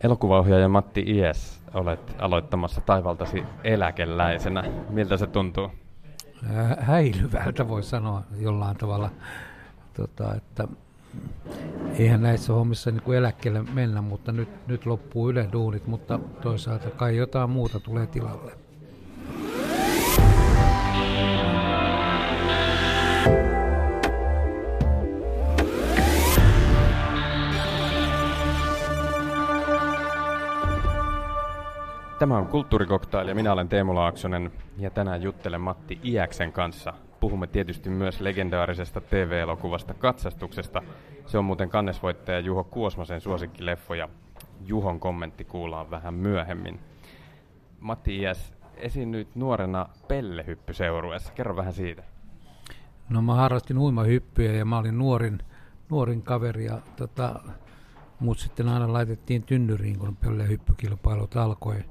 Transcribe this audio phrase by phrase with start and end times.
[0.00, 4.64] Elokuvaohjaaja Matti Ies, olet aloittamassa taivaltasi eläkeläisenä.
[4.90, 5.70] Miltä se tuntuu?
[6.78, 9.10] Häilyvältä voi sanoa jollain tavalla,
[9.96, 10.68] tota, että
[11.98, 16.90] eihän näissä hommissa niin kuin eläkkeelle mennä, mutta nyt, nyt loppuu Yle duunit, mutta toisaalta
[16.90, 18.52] kai jotain muuta tulee tilalle.
[32.18, 36.92] Tämä on Kulttuurikoktail ja minä olen Teemu Laaksonen ja tänään juttelen Matti Iäksen kanssa.
[37.20, 40.82] Puhumme tietysti myös legendaarisesta TV-elokuvasta Katsastuksesta.
[41.26, 44.08] Se on muuten kannesvoittaja Juho Kuosmasen suosikkileffo ja
[44.66, 46.80] Juhon kommentti kuullaan vähän myöhemmin.
[47.80, 51.32] Matti Iäs, esiinnyit nuorena pellehyppyseurueessa.
[51.32, 52.02] Kerro vähän siitä.
[53.08, 55.38] No mä harrastin uimahyppyjä ja mä olin nuorin,
[55.90, 57.40] nuorin kaveri ja tota,
[58.20, 61.84] mut sitten aina laitettiin tynnyriin, kun pellehyppykilpailut alkoi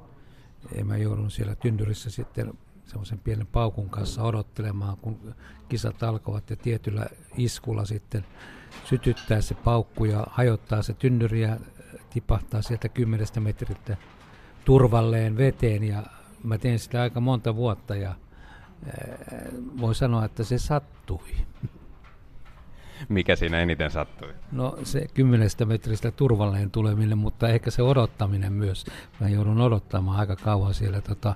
[0.78, 2.54] ja mä joudun siellä tyndyrissä sitten
[2.86, 5.36] semmoisen pienen paukun kanssa odottelemaan, kun
[5.70, 7.06] kisat alkavat ja tietyllä
[7.38, 8.26] iskulla sitten
[8.84, 11.58] sytyttää se paukku ja hajottaa se tynnyri ja
[12.10, 13.98] tipahtaa sieltä kymmenestä metriltä
[14.66, 16.04] turvalleen veteen ja
[16.44, 18.16] mä teen sitä aika monta vuotta ja
[19.82, 21.36] voi sanoa, että se sattui.
[23.10, 24.34] Mikä siinä eniten sattui?
[24.52, 28.86] No se kymmenestä metristä turvalleen tuleminen, mutta ehkä se odottaminen myös.
[29.20, 31.36] Mä joudun odottamaan aika kauan siellä tota,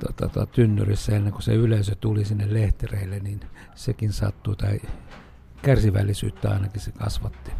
[0.00, 3.40] tota, tota, tynnyrissä ennen kuin se yleisö tuli sinne lehtereille, niin
[3.74, 4.80] sekin sattui tai
[5.62, 7.50] kärsivällisyyttä ainakin se kasvatti.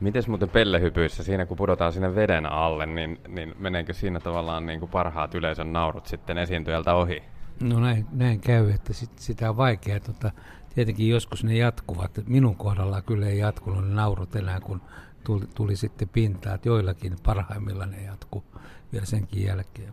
[0.00, 4.80] Miten muuten pellehypyissä, siinä kun pudotaan sinne veden alle, niin, niin meneekö siinä tavallaan niin
[4.80, 7.22] kuin parhaat yleisön naurut sitten esiintyjältä ohi?
[7.60, 10.30] No näin, näin käy, että sit, sitä on vaikea tota,
[10.74, 12.20] tietenkin joskus ne jatkuvat.
[12.26, 14.80] Minun kohdalla kyllä ei jatkunut ne naurut enää, kun
[15.24, 18.44] tuli, tuli sitten pintaa, että joillakin parhaimmilla ne jatkuu
[18.92, 19.92] vielä senkin jälkeen.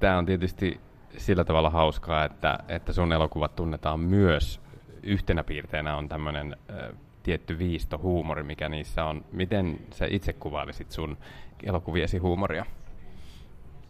[0.00, 0.80] Tämä on tietysti
[1.16, 4.60] sillä tavalla hauskaa, että, että sun elokuvat tunnetaan myös.
[5.02, 9.24] Yhtenä piirteenä on tämmöinen äh, tietty viistohuumori, mikä niissä on.
[9.32, 11.18] Miten sä itse kuvailisit sun
[11.62, 12.66] elokuviesi huumoria?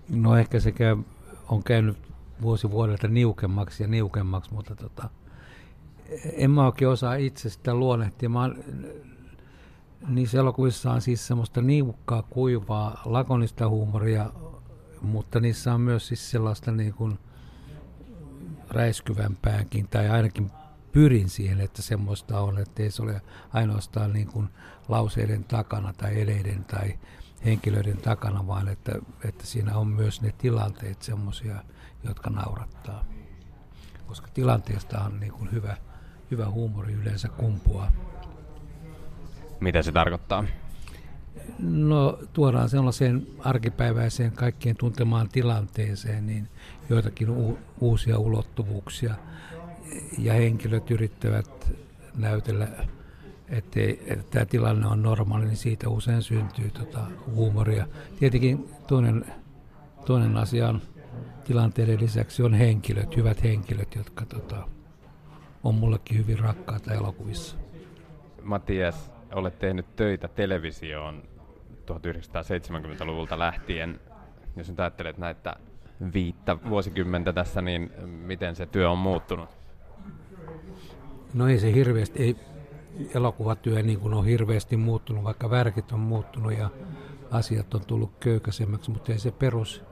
[0.09, 0.97] No ehkä se käy,
[1.49, 1.97] on käynyt
[2.43, 5.11] vuosi vuodelta niukemmaksi ja niukemmaksi, mutta tota,
[6.33, 8.29] en mä oikein osaa itse sitä luonnehtia.
[8.29, 8.65] Mä oon,
[10.09, 14.31] niissä elokuvissa on siis semmoista niukkaa, kuivaa, lakonista huumoria,
[15.03, 17.19] mutta niissä on myös siis sellaista niin kuin
[18.71, 20.51] räiskyvämpääkin, tai ainakin
[20.93, 23.21] pyrin siihen, että semmoista on, että ei se ole
[23.53, 24.49] ainoastaan niin kuin
[24.89, 26.99] lauseiden takana tai eleiden tai
[27.45, 28.93] henkilöiden takana, vaan että,
[29.25, 31.65] että siinä on myös ne tilanteet semmoisia,
[32.05, 33.05] jotka naurattaa.
[34.07, 35.77] Koska tilanteesta on niin kuin hyvä,
[36.33, 37.93] hyvä huumori yleensä kumpua.
[39.61, 40.45] Mitä se tarkoittaa?
[41.59, 46.49] No tuodaan sellaiseen arkipäiväiseen kaikkien tuntemaan tilanteeseen niin
[46.89, 49.15] joitakin u- uusia ulottuvuuksia
[50.19, 51.73] ja henkilöt yrittävät
[52.17, 52.69] näytellä,
[53.49, 57.87] että, että tämä tilanne on normaali, niin siitä usein syntyy tota huumoria.
[58.19, 59.25] Tietenkin toinen,
[60.07, 60.83] toinen asia on
[61.45, 64.69] tilanteiden lisäksi on henkilöt, hyvät henkilöt, jotka tota,
[65.65, 67.57] on mullekin hyvin rakkaita elokuvissa.
[68.43, 71.23] Matias, olet tehnyt töitä televisioon
[71.87, 74.01] 1970-luvulta lähtien.
[74.57, 75.57] Jos nyt ajattelet näitä
[76.15, 79.49] viittä vuosikymmentä tässä, niin miten se työ on muuttunut?
[81.35, 82.37] No ei se hirveästi, ei
[83.15, 86.71] elokuvatyö niin kuin on hirveästi muuttunut, vaikka värkit on muuttunut ja
[87.31, 89.83] asiat on tullut köykäisemmäksi, mutta ei se perus,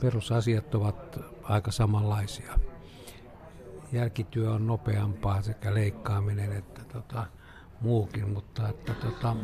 [0.00, 2.58] perusasiat ovat aika samanlaisia
[3.92, 7.26] jälkityö on nopeampaa sekä leikkaaminen että tota,
[7.80, 9.36] muukin, mutta että, tota,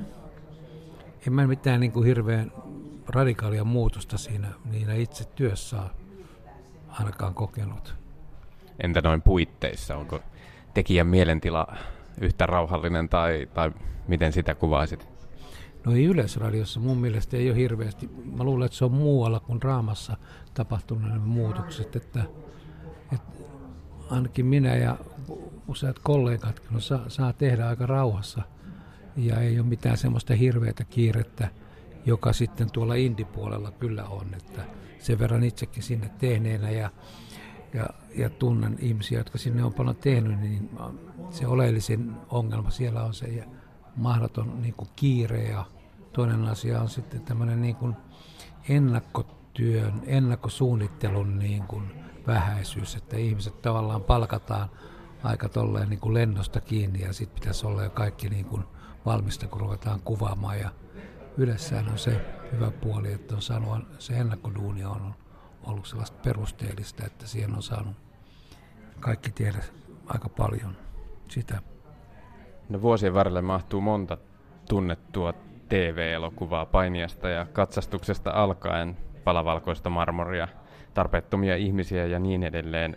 [1.26, 2.52] en mä mitään niin kuin hirveän
[3.08, 5.78] radikaalia muutosta siinä, siinä itse työssä
[6.88, 7.94] ainakaan kokenut.
[8.80, 10.20] Entä noin puitteissa, onko
[10.74, 11.66] tekijän mielentila
[12.20, 13.72] yhtä rauhallinen tai, tai
[14.08, 15.08] miten sitä kuvaisit?
[15.84, 18.10] No ei Yleisradiossa mun mielestä ei ole hirveästi.
[18.36, 20.16] Mä luulen, että se on muualla kuin raamassa
[20.54, 22.24] tapahtuneet muutokset, että
[24.12, 24.96] ainakin minä ja
[25.68, 28.42] useat kollegat no, saa, saa tehdä aika rauhassa.
[29.16, 31.48] Ja ei ole mitään semmoista hirveätä kiirettä,
[32.06, 34.62] joka sitten tuolla indipuolella kyllä on, että
[34.98, 36.90] sen verran itsekin sinne tehneenä ja,
[37.74, 37.86] ja,
[38.16, 40.70] ja tunnen ihmisiä, jotka sinne on paljon tehnyt, niin
[41.30, 43.44] se oleellisin ongelma siellä on se
[43.96, 45.64] mahdoton niin kuin kiire ja
[46.12, 47.96] toinen asia on sitten tämmöinen niin kuin
[48.68, 54.68] ennakkotyön, ennakkosuunnittelun niin kuin vähäisyys, että ihmiset tavallaan palkataan
[55.24, 58.64] aika tolleen niin kuin lennosta kiinni ja sitten pitäisi olla jo kaikki niin kuin
[59.06, 60.70] valmista, kun ruvetaan kuvaamaan ja
[61.36, 62.20] Ylessään on se
[62.52, 65.14] hyvä puoli, että on saanut, se ennakkoduuni on
[65.66, 67.96] ollut sellaista perusteellista, että siihen on saanut
[69.00, 69.58] kaikki tiedä
[70.06, 70.76] aika paljon
[71.28, 71.62] sitä.
[72.68, 74.18] No vuosien varrelle mahtuu monta
[74.68, 75.34] tunnettua
[75.68, 80.48] TV-elokuvaa painiasta ja katsastuksesta alkaen, palavalkoista marmoria,
[80.94, 82.96] tarpeettomia ihmisiä ja niin edelleen.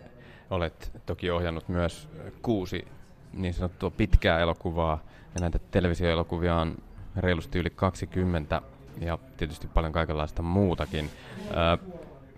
[0.50, 2.08] Olet toki ohjannut myös
[2.42, 2.88] kuusi
[3.32, 5.02] niin sanottua pitkää elokuvaa,
[5.34, 6.76] ja näitä televisioelokuvia on
[7.16, 8.62] reilusti yli 20,
[9.00, 11.10] ja tietysti paljon kaikenlaista muutakin.
[11.50, 11.78] Ö,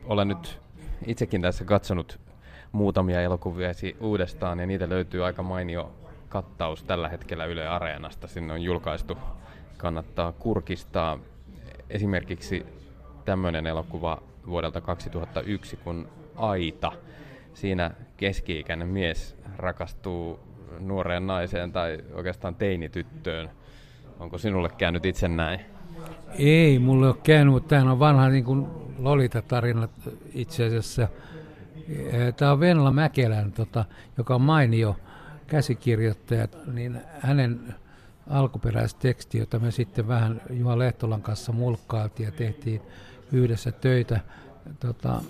[0.04, 0.60] olen nyt
[1.06, 2.18] itsekin tässä katsonut
[2.72, 3.68] muutamia elokuvia
[4.00, 5.92] uudestaan, ja niitä löytyy aika mainio
[6.28, 8.26] kattaus tällä hetkellä Yle Areenasta.
[8.26, 9.18] Sinne on julkaistu,
[9.76, 11.18] kannattaa kurkistaa.
[11.90, 12.66] Esimerkiksi
[13.24, 16.92] tämmöinen elokuva vuodelta 2001 kuin Aita.
[17.54, 20.40] Siinä keski-ikäinen mies rakastuu
[20.80, 23.50] nuoreen naiseen tai oikeastaan teinityttöön.
[24.20, 25.60] Onko sinulle käynyt itse näin?
[26.38, 28.66] Ei, mulle ole käynyt, mutta tämä on vanha niin kuin
[28.98, 29.88] Lolita-tarina
[30.34, 31.08] itse asiassa.
[32.36, 33.84] Tämä on Venla Mäkelän, tota,
[34.18, 34.96] joka on mainio
[35.46, 37.74] käsikirjoittaja, niin hänen
[38.30, 42.80] alkuperäisteksti, jota me sitten vähän Juha Lehtolan kanssa mulkkailtiin ja tehtiin
[43.32, 44.20] yhdessä töitä.
[44.80, 45.22] Tota,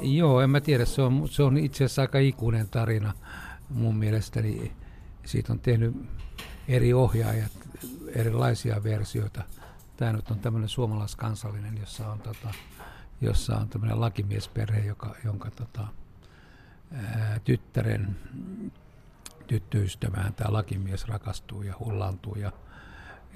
[0.00, 3.12] joo, en mä tiedä, se on, se on itse asiassa aika ikuinen tarina
[3.68, 4.72] mun mielestäni.
[5.24, 5.96] Siitä on tehnyt
[6.68, 7.52] eri ohjaajat
[8.14, 9.42] erilaisia versioita.
[9.96, 12.54] Tämä nyt on tämmöinen suomalaiskansallinen, jossa on, tota,
[13.20, 15.86] jossa on tämmöinen lakimiesperhe, joka, jonka tota,
[16.92, 18.16] ää, tyttären
[19.50, 22.52] tyttöystävään tämä lakimies rakastuu ja hullantuu ja,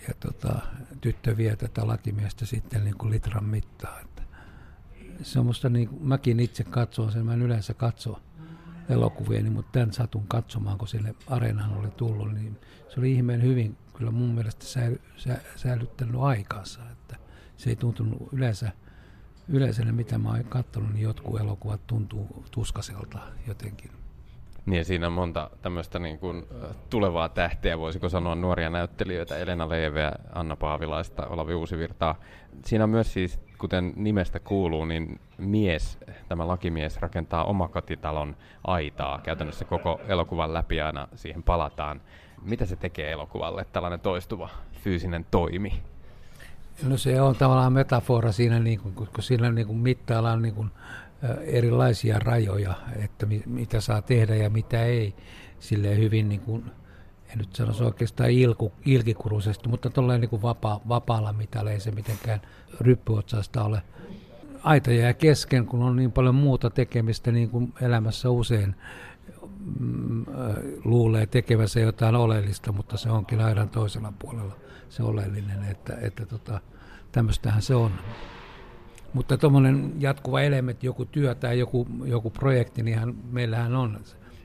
[0.09, 0.61] ja tota,
[1.01, 4.03] tyttö vie tätä lakimiestä sitten niin kuin litran mittaan.
[4.03, 4.23] Että
[5.23, 8.21] se on musta niin, mäkin itse katson sen, mä en yleensä katso
[8.89, 13.43] elokuvia, niin, mutta tämän satun katsomaan, kun sille areenaan oli tullut, niin se oli ihmeen
[13.43, 17.17] hyvin kyllä mun mielestä säily, sä, säilyttänyt aikansa, että
[17.57, 18.73] se ei tuntunut yleensä,
[19.49, 24.04] yleensä mitä mä oon katsonut, niin jotkut elokuvat tuntuu tuskaselta jotenkin.
[24.67, 26.47] Niin siinä on monta tämmöistä niin kuin,
[26.91, 32.15] tulevaa tähteä, voisiko sanoa nuoria näyttelijöitä, Elena Leeveä, Anna Paavilaista, Olavi Uusivirtaa.
[32.65, 39.21] Siinä on myös siis, kuten nimestä kuuluu, niin mies, tämä lakimies rakentaa omakotitalon aitaa.
[39.23, 42.01] Käytännössä koko elokuvan läpi aina siihen palataan.
[42.43, 45.83] Mitä se tekee elokuvalle, tällainen toistuva fyysinen toimi?
[46.83, 50.71] No se on tavallaan metafora siinä, niin kuin, kun siinä niin kuin mittaillaan niin kuin,
[51.41, 55.15] erilaisia rajoja, että mitä saa tehdä ja mitä ei.
[55.61, 56.65] Sille hyvin, niin kuin,
[57.33, 61.91] en nyt sanoisi oikeastaan ilku, ilkikuruisesti, mutta tuollainen niin kuin vapa, vapaalla mitalla ei se
[61.91, 62.41] mitenkään
[62.81, 63.83] ryppyotsasta ole.
[64.63, 68.75] Aita jää kesken, kun on niin paljon muuta tekemistä niin kuin elämässä usein
[69.81, 70.25] mm,
[70.85, 74.57] luulee tekevänsä jotain oleellista, mutta se onkin aidan toisella puolella
[74.89, 76.61] se oleellinen, että, että tota,
[77.13, 77.91] tämmöistähän se on.
[79.15, 84.01] Mutta tuommoinen jatkuva elementti, joku työ tai joku, joku projekti, niin hän, meillähän on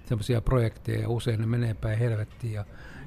[0.06, 2.66] semmoisia projekteja ja usein ne menee päin helvettiin ja,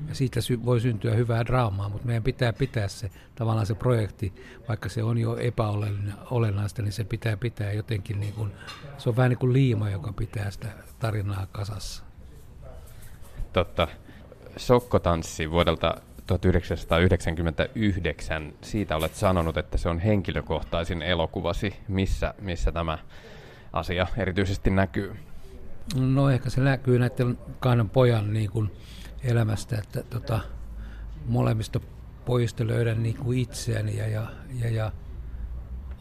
[0.09, 4.33] ja siitä sy- voi syntyä hyvää draamaa, mutta meidän pitää pitää se tavallaan se projekti,
[4.69, 8.53] vaikka se on jo epäolennaista, niin se pitää pitää jotenkin niin kuin,
[8.99, 10.69] se on vähän niin kuin liima, joka pitää sitä
[10.99, 12.05] tarinaa kasassa.
[13.53, 13.89] Totta.
[14.57, 15.95] Sokkotanssi vuodelta
[16.27, 18.53] 1999.
[18.61, 21.75] Siitä olet sanonut, että se on henkilökohtaisin elokuvasi.
[21.89, 22.99] Missä, missä tämä
[23.73, 25.17] asia erityisesti näkyy?
[25.97, 28.71] No ehkä se näkyy näiden kahden pojan niin kuin
[29.23, 30.41] elämästä, että tota,
[31.27, 31.81] molemmista
[32.25, 34.27] pojista löydän niin kuin itseäni ja, ja,
[34.61, 34.93] ja, ja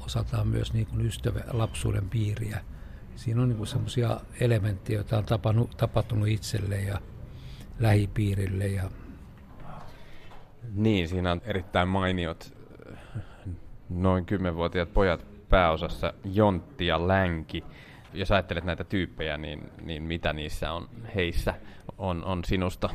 [0.05, 2.62] osataan myös niin kuin ystävä, lapsuuden piiriä.
[3.15, 7.00] Siinä on niin semmoisia elementtejä, joita on tapannut, tapahtunut itselle ja
[7.79, 8.89] lähipiirille ja
[10.74, 12.53] niin, siinä on erittäin mainiot
[13.89, 17.63] noin kymmenvuotiaat pojat pääosassa, Jontti ja Länki.
[18.13, 21.53] Jos ajattelet näitä tyyppejä, niin, niin mitä niissä on heissä
[21.98, 22.89] on, on sinusta?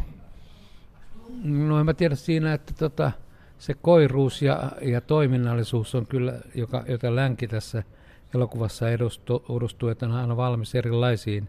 [1.44, 3.12] No en mä tiedä siinä, että tota,
[3.58, 7.82] se koiruus ja, ja toiminnallisuus on kyllä, joka, jota Länki tässä
[8.34, 11.48] elokuvassa edustuu, että hän on valmis erilaisiin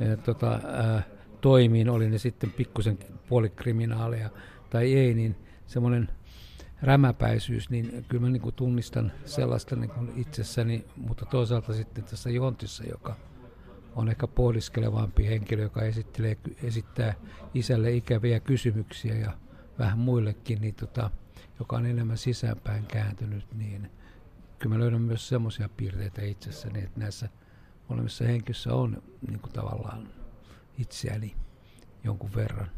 [0.00, 1.02] ää, tota, ää,
[1.40, 2.98] toimiin, oli ne sitten pikkusen
[3.28, 4.30] puolikriminaaleja
[4.70, 5.36] tai ei, niin
[5.68, 6.08] semmoinen
[6.82, 12.30] rämäpäisyys, niin kyllä mä niin kuin tunnistan sellaista niin kuin itsessäni, mutta toisaalta sitten tässä
[12.30, 13.16] Jontissa, joka
[13.94, 17.14] on ehkä pohdiskelevampi henkilö, joka esittelee, esittää
[17.54, 19.32] isälle ikäviä kysymyksiä ja
[19.78, 21.10] vähän muillekin, niin tota,
[21.58, 23.90] joka on enemmän sisäänpäin kääntynyt, niin
[24.58, 27.28] kyllä mä löydän myös semmoisia piirteitä itsessäni, että näissä
[27.88, 30.08] molemmissa henkissä on niin kuin tavallaan
[30.78, 31.36] itseäni
[32.04, 32.70] jonkun verran.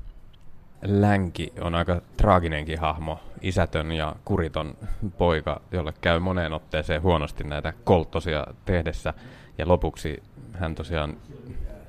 [0.83, 4.75] Länki on aika traaginenkin hahmo, isätön ja kuriton
[5.19, 9.15] poika, jolle käy moneen otteeseen huonosti näitä kolttosia tehdessä.
[9.59, 10.23] Ja lopuksi
[10.53, 11.17] hän tosiaan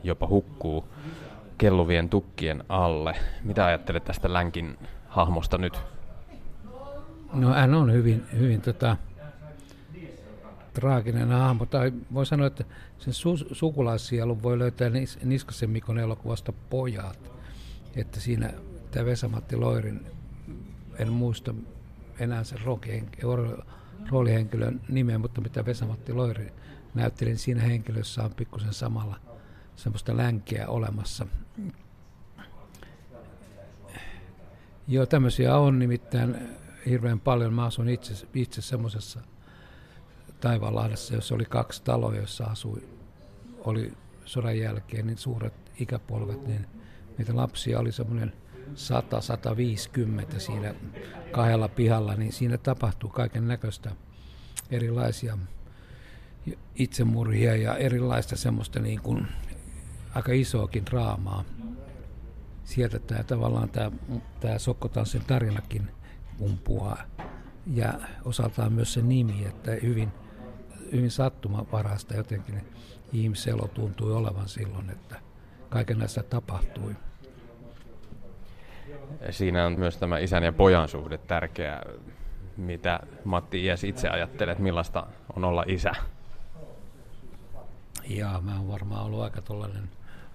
[0.03, 0.87] jopa hukkuu
[1.57, 3.15] kelluvien tukkien alle.
[3.43, 5.79] Mitä ajattelet tästä Länkin hahmosta nyt?
[7.33, 8.97] No hän on hyvin, hyvin tota,
[10.73, 12.63] traaginen hahmo, tai voi sanoa, että
[12.97, 17.31] sen su- sukulaissielun voi löytää Nis- Niskasen Mikon elokuvasta Pojat.
[17.95, 18.53] Että siinä
[18.91, 20.05] tämä Vesamatti Loirin,
[20.99, 21.53] en muista
[22.19, 22.59] enää sen
[24.09, 26.53] roolihenkilön nimeä, mutta mitä Vesamatti Loiri
[26.93, 29.19] näytteli, niin siinä henkilössä on pikkusen samalla
[29.75, 31.27] semmoista länkeä olemassa.
[34.87, 36.37] Joo, tämmöisiä on nimittäin
[36.85, 37.53] hirveän paljon.
[37.53, 39.19] Mä asun itse, itse semmoisessa
[40.39, 42.83] Taivaanlahdessa, jossa oli kaksi taloa, jossa asui,
[43.59, 43.93] oli
[44.25, 46.65] sodan jälkeen niin suuret ikäpolvet, niin
[47.17, 48.33] niitä lapsia oli semmoinen
[50.35, 50.75] 100-150 siinä
[51.31, 53.91] kahdella pihalla, niin siinä tapahtuu kaiken näköistä
[54.71, 55.37] erilaisia
[56.75, 59.27] itsemurhia ja erilaista semmoista niin kuin
[60.15, 61.43] aika isoakin draamaa.
[62.63, 63.91] Sieltä tämä tavallaan tämä,
[64.39, 65.91] tämä Sokkotanssin tarinakin
[66.37, 67.03] kumpuaa
[67.67, 67.93] ja
[68.25, 70.11] osaltaan myös se nimi, että hyvin,
[70.91, 72.61] hyvin sattumavarasta jotenkin
[73.13, 75.21] ihmiselo tuntui olevan silloin, että
[75.69, 76.95] kaiken näistä tapahtui.
[79.29, 81.81] Siinä on myös tämä isän ja pojan suhde tärkeä.
[82.57, 85.91] Mitä Matti Ies itse ajattelee, että millaista on olla isä?
[88.07, 89.89] Ja mä oon varmaan ollut aika tuollainen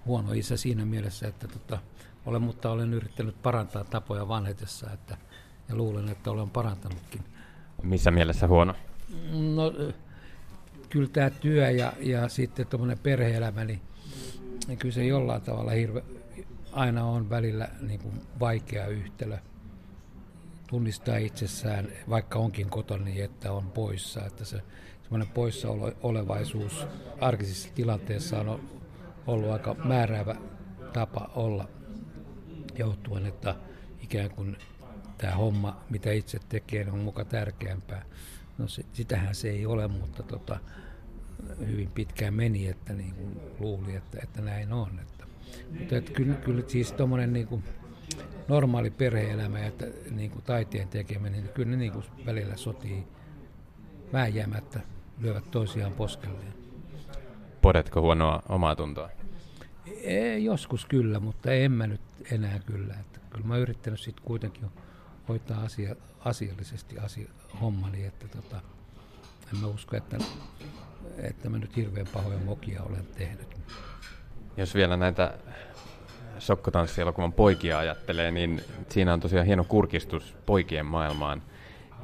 [0.05, 1.79] huono isä siinä mielessä, että tota,
[2.25, 5.17] olen, mutta olen yrittänyt parantaa tapoja vanhetessa, että,
[5.69, 7.23] ja luulen, että olen parantanutkin.
[7.83, 8.73] Missä mielessä huono?
[9.55, 9.73] No,
[10.89, 13.81] kyllä tämä työ ja, ja sitten tuommoinen perhe-elämä, niin,
[14.67, 16.03] niin kyllä se jollain tavalla hirve,
[16.77, 19.37] aina on välillä niin kuin vaikea yhtälö
[20.67, 24.25] tunnistaa itsessään, vaikka onkin kotona, niin että on poissa.
[24.25, 24.61] Että se
[25.01, 26.87] semmoinen poissaolevaisuus
[27.21, 28.69] arkisissa tilanteissa on
[29.27, 30.35] ollut aika määräävä
[30.93, 31.69] tapa olla
[32.77, 33.55] johtuen, että
[34.03, 34.57] ikään kuin
[35.17, 38.05] tämä homma, mitä itse tekee, on muka tärkeämpää.
[38.57, 40.59] No se, sitähän se ei ole, mutta tota,
[41.67, 44.99] hyvin pitkään meni, että niin kuin luuli, että, että näin on.
[44.99, 45.16] Että,
[45.79, 47.63] mutta että kyllä, kyllä siis tuommoinen niin kuin
[48.47, 49.71] normaali perhe-elämä ja
[50.11, 53.07] niin kuin taiteen tekeminen, niin kyllä ne niin kuin välillä sotii
[54.13, 54.79] vääjäämättä,
[55.19, 56.53] lyövät toisiaan poskelleen.
[57.61, 59.09] Podetko huonoa omaa tuntoa?
[60.01, 62.93] Ei, joskus kyllä, mutta en mä nyt enää kyllä.
[62.99, 64.65] Että kyllä mä oon yrittänyt sitten kuitenkin
[65.29, 67.29] hoitaa asia, asiallisesti asia,
[67.61, 68.61] hommani, että tota,
[69.53, 70.17] en mä usko, että,
[71.17, 73.57] että mä nyt hirveän pahoja mokia olen tehnyt.
[74.57, 75.33] Jos vielä näitä
[76.39, 81.41] sokkotanssielokuvan poikia ajattelee, niin siinä on tosiaan hieno kurkistus poikien maailmaan.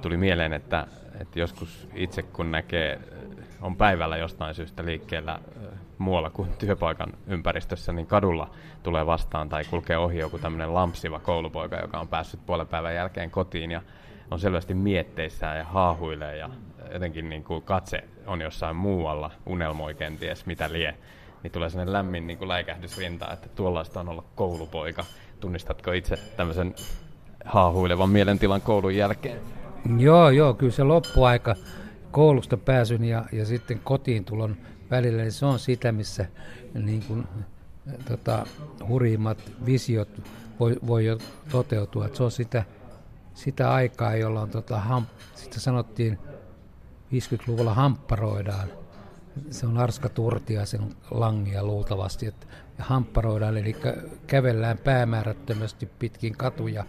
[0.02, 0.88] Tuli mieleen, että,
[1.20, 3.00] että joskus itse kun näkee,
[3.62, 5.40] on päivällä jostain syystä liikkeellä
[5.98, 8.50] muualla kuin työpaikan ympäristössä, niin kadulla
[8.84, 13.32] tulee vastaan tai kulkee ohi joku tämmöinen lampsiva koulupoika, joka on päässyt puolen päivän jälkeen
[13.32, 13.82] kotiin ja
[14.32, 16.50] on selvästi mietteissään ja haahuilee ja
[16.94, 20.96] jotenkin niin kuin katse on jossain muualla, unelmoi kenties mitä lie,
[21.44, 23.00] niin tulee sellainen lämmin niin kuin läikähdys
[23.34, 25.06] että tuollaista on olla koulupoika.
[25.40, 26.76] Tunnistatko itse tämmöisen
[27.46, 29.42] haahuilevan mielentilan koulun jälkeen?
[29.98, 31.56] Joo, joo, kyllä se loppuaika
[32.12, 34.58] koulusta pääsyn ja, ja sitten kotiin tulon
[34.92, 36.26] välillä, niin se on sitä, missä
[36.74, 37.28] niin kuin,
[38.08, 38.46] tota,
[38.88, 40.10] hurjimmat visiot
[40.60, 41.18] voi, voi jo
[41.52, 42.06] toteutua.
[42.06, 42.64] Et se on sitä,
[43.34, 46.20] sitä aikaa, jolloin tota, ham, sitä sanottiin
[47.14, 48.83] 50-luvulla hampparoidaan.
[49.50, 52.48] Se on Arska Turtia, sen langia luultavasti, että
[52.80, 53.76] hampparoidaan, eli
[54.28, 56.86] kävellään päämäärättömästi pitkin katuja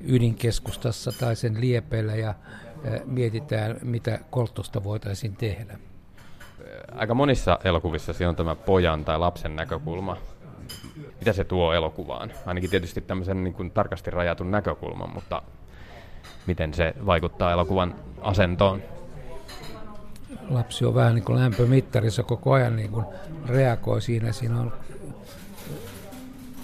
[0.00, 2.34] ydinkeskustassa tai sen liepeillä ja
[3.04, 5.78] mietitään, mitä koltosta voitaisiin tehdä
[6.94, 10.16] aika monissa elokuvissa siinä on tämä pojan tai lapsen näkökulma.
[11.18, 12.32] Mitä se tuo elokuvaan?
[12.46, 15.42] Ainakin tietysti tämmöisen niin kuin tarkasti rajatun näkökulman, mutta
[16.46, 18.82] miten se vaikuttaa elokuvan asentoon?
[20.48, 23.06] Lapsi on vähän niin kuin lämpömittarissa koko ajan niin kuin
[23.46, 24.32] reagoi siinä.
[24.32, 24.72] Siinä on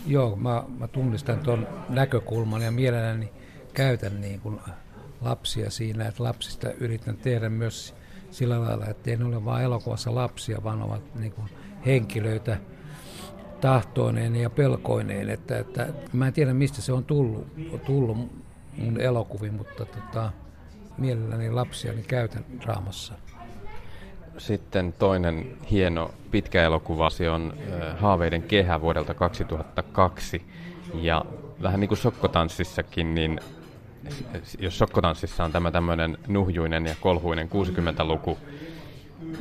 [0.09, 3.33] Joo, mä, mä tunnistan tuon näkökulman ja mielelläni
[3.75, 4.61] käytän niin kuin
[5.21, 7.95] lapsia siinä, että lapsista yritän tehdä myös
[8.31, 11.49] sillä lailla, että ei ne ole vain elokuvassa lapsia, vaan ovat niin kuin
[11.87, 12.57] henkilöitä
[13.61, 15.31] tahtoineen ja pelkoineen.
[15.31, 17.47] Että, että, mä en tiedä, mistä se on tullut,
[17.87, 18.17] tullut
[18.77, 20.33] mun elokuvi, mutta tota,
[20.99, 23.15] mielelläni lapsia niin käytän draamassa.
[24.39, 27.55] Sitten toinen hieno pitkä elokuva, se on
[27.99, 30.43] Haaveiden kehä vuodelta 2002.
[30.95, 31.25] Ja
[31.63, 33.41] vähän niin kuin sokkotanssissakin, niin
[34.59, 38.39] jos sokkotanssissa on tämä tämmöinen nuhjuinen ja kolhuinen 60-luku,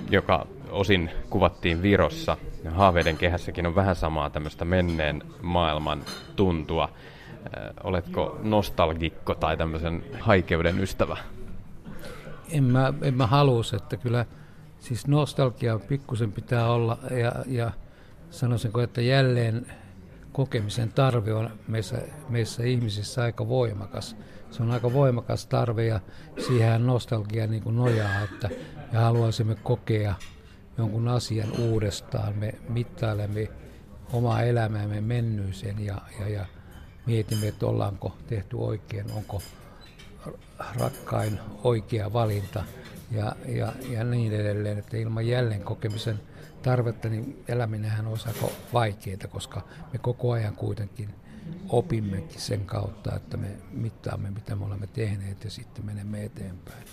[0.10, 6.02] joka osin kuvattiin Virossa, ja haaveiden kehässäkin on vähän samaa tämmöistä menneen maailman
[6.36, 6.90] tuntua.
[7.84, 11.18] Oletko nostalgikko tai tämmöisen haikeuden ystävä?
[12.52, 14.26] En mä, en mä halus, että kyllä
[14.80, 17.72] siis nostalgia pikkusen pitää olla ja, ja
[18.30, 19.66] sanoisinko, että jälleen
[20.32, 24.16] kokemisen tarve on meissä, meissä ihmisissä aika voimakas.
[24.52, 26.00] Se on aika voimakas tarve ja
[26.48, 28.50] siihen nostalgia niin kuin nojaa, että
[28.92, 30.16] me haluaisimme kokea
[30.78, 32.38] jonkun asian uudestaan.
[32.38, 33.48] Me mittailemme
[34.14, 36.46] omaa elämäämme mennyisen ja, ja, ja
[37.06, 39.42] mietimme, että ollaanko tehty oikein, onko
[40.80, 42.64] rakkain oikea valinta
[43.12, 46.20] ja, ja, ja niin edelleen, että ilman jälleen kokemisen
[46.62, 49.62] tarvetta, niin eläminenhän on aika vaikeaa, koska
[49.94, 51.10] me koko ajan kuitenkin
[51.70, 56.84] opimmekin sen kautta, että me mittaamme, mitä me olemme tehneet ja sitten menemme eteenpäin.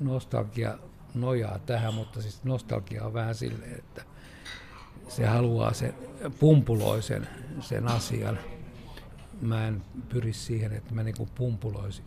[0.00, 0.78] Nostalgia
[1.14, 4.02] nojaa tähän, mutta siis nostalgia on vähän silleen, että
[5.08, 5.94] se haluaa sen,
[6.40, 7.28] pumpuloi sen,
[7.60, 8.38] sen asian.
[9.40, 12.04] Mä en pyri siihen, että mä niin pumpuloisin,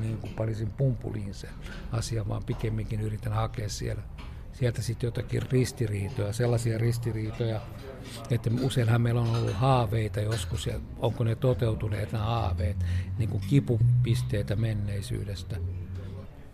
[0.00, 1.50] niin kuin parisin pumpuliin sen
[1.92, 4.02] asian, vaan pikemminkin yritän hakea siellä
[4.52, 7.60] sieltä sitten jotakin ristiriitoja, sellaisia ristiriitoja,
[8.30, 12.76] että useinhan meillä on ollut haaveita joskus, ja onko ne toteutuneet nämä haaveet,
[13.18, 15.56] niin kuin kipupisteitä menneisyydestä.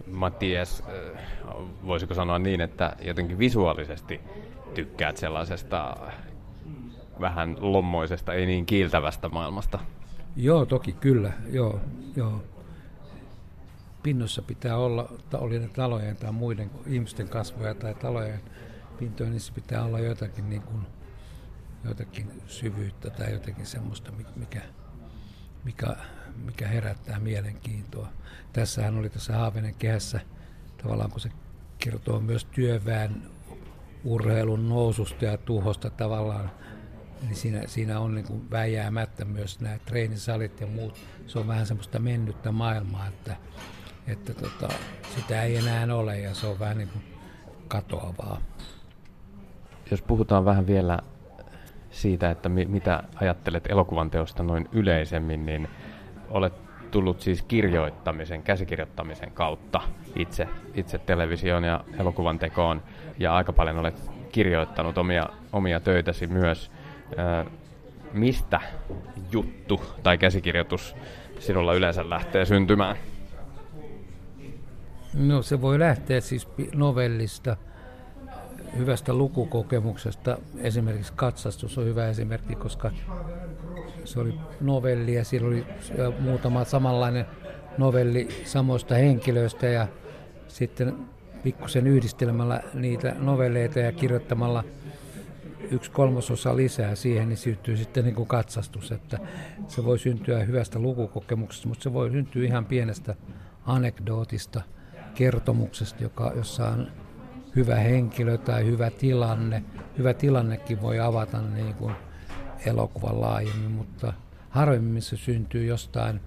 [0.07, 1.23] Mattias, äh,
[1.87, 4.21] voisiko sanoa niin, että jotenkin visuaalisesti
[4.75, 5.97] tykkäät sellaisesta
[7.21, 9.79] vähän lommoisesta, ei niin kiiltävästä maailmasta?
[10.37, 11.81] Joo, toki kyllä, joo,
[12.17, 12.43] joo
[14.07, 18.41] pinnossa pitää olla, oli ne talojen tai muiden ihmisten kasvoja tai talojen
[18.99, 20.87] pintoja, niissä pitää olla jotakin, niin kuin,
[21.85, 24.61] jotakin syvyyttä tai jotakin semmoista, mikä,
[25.65, 25.97] mikä,
[26.45, 28.09] mikä herättää mielenkiintoa.
[28.53, 30.21] Tässähän oli tässä Haavenen kehässä
[30.83, 31.31] tavallaan, kun se
[31.79, 33.23] kertoo myös työväen
[34.05, 36.51] urheilun noususta ja tuhosta tavallaan,
[37.23, 40.95] niin siinä, siinä on niin kuin väjäämättä myös nämä treenisalit ja muut.
[41.27, 43.37] Se on vähän semmoista mennyttä maailmaa, että
[44.07, 44.69] että tota,
[45.17, 47.05] sitä ei enää ole ja se on vähän niin kuin
[47.69, 48.41] katoavaa.
[49.91, 50.99] Jos puhutaan vähän vielä
[51.91, 55.69] siitä, että mi- mitä ajattelet elokuvan teosta noin yleisemmin, niin
[56.29, 56.53] olet
[56.91, 59.81] tullut siis kirjoittamisen, käsikirjoittamisen kautta
[60.17, 62.83] itse, itse television ja elokuvan tekoon
[63.19, 66.71] ja aika paljon olet kirjoittanut omia, omia töitäsi myös.
[68.13, 68.61] Mistä
[69.33, 70.97] juttu tai käsikirjoitus
[71.39, 72.97] sinulla yleensä lähtee syntymään?
[75.15, 77.57] No se voi lähteä siis novellista,
[78.77, 80.39] hyvästä lukukokemuksesta.
[80.59, 82.91] Esimerkiksi katsastus on hyvä esimerkki, koska
[84.05, 85.67] se oli novelli ja siellä oli
[86.19, 87.27] muutama samanlainen
[87.79, 89.87] novelli samoista henkilöistä ja
[90.49, 90.97] sitten
[91.43, 94.65] pikkusen yhdistelmällä niitä novelleita ja kirjoittamalla
[95.71, 99.19] yksi kolmasosa lisää siihen, niin syntyy sitten niin kuin katsastus, että
[99.69, 103.15] se voi syntyä hyvästä lukukokemuksesta, mutta se voi syntyä ihan pienestä
[103.67, 104.63] anekdootista–
[105.17, 106.93] kertomuksesta, joka, jossa on
[107.57, 109.65] hyvä henkilö tai hyvä tilanne.
[109.99, 111.95] Hyvä tilannekin voi avata niin kuin
[112.67, 114.13] elokuvan laajemmin, mutta
[114.51, 116.21] harvemmin se syntyy jostain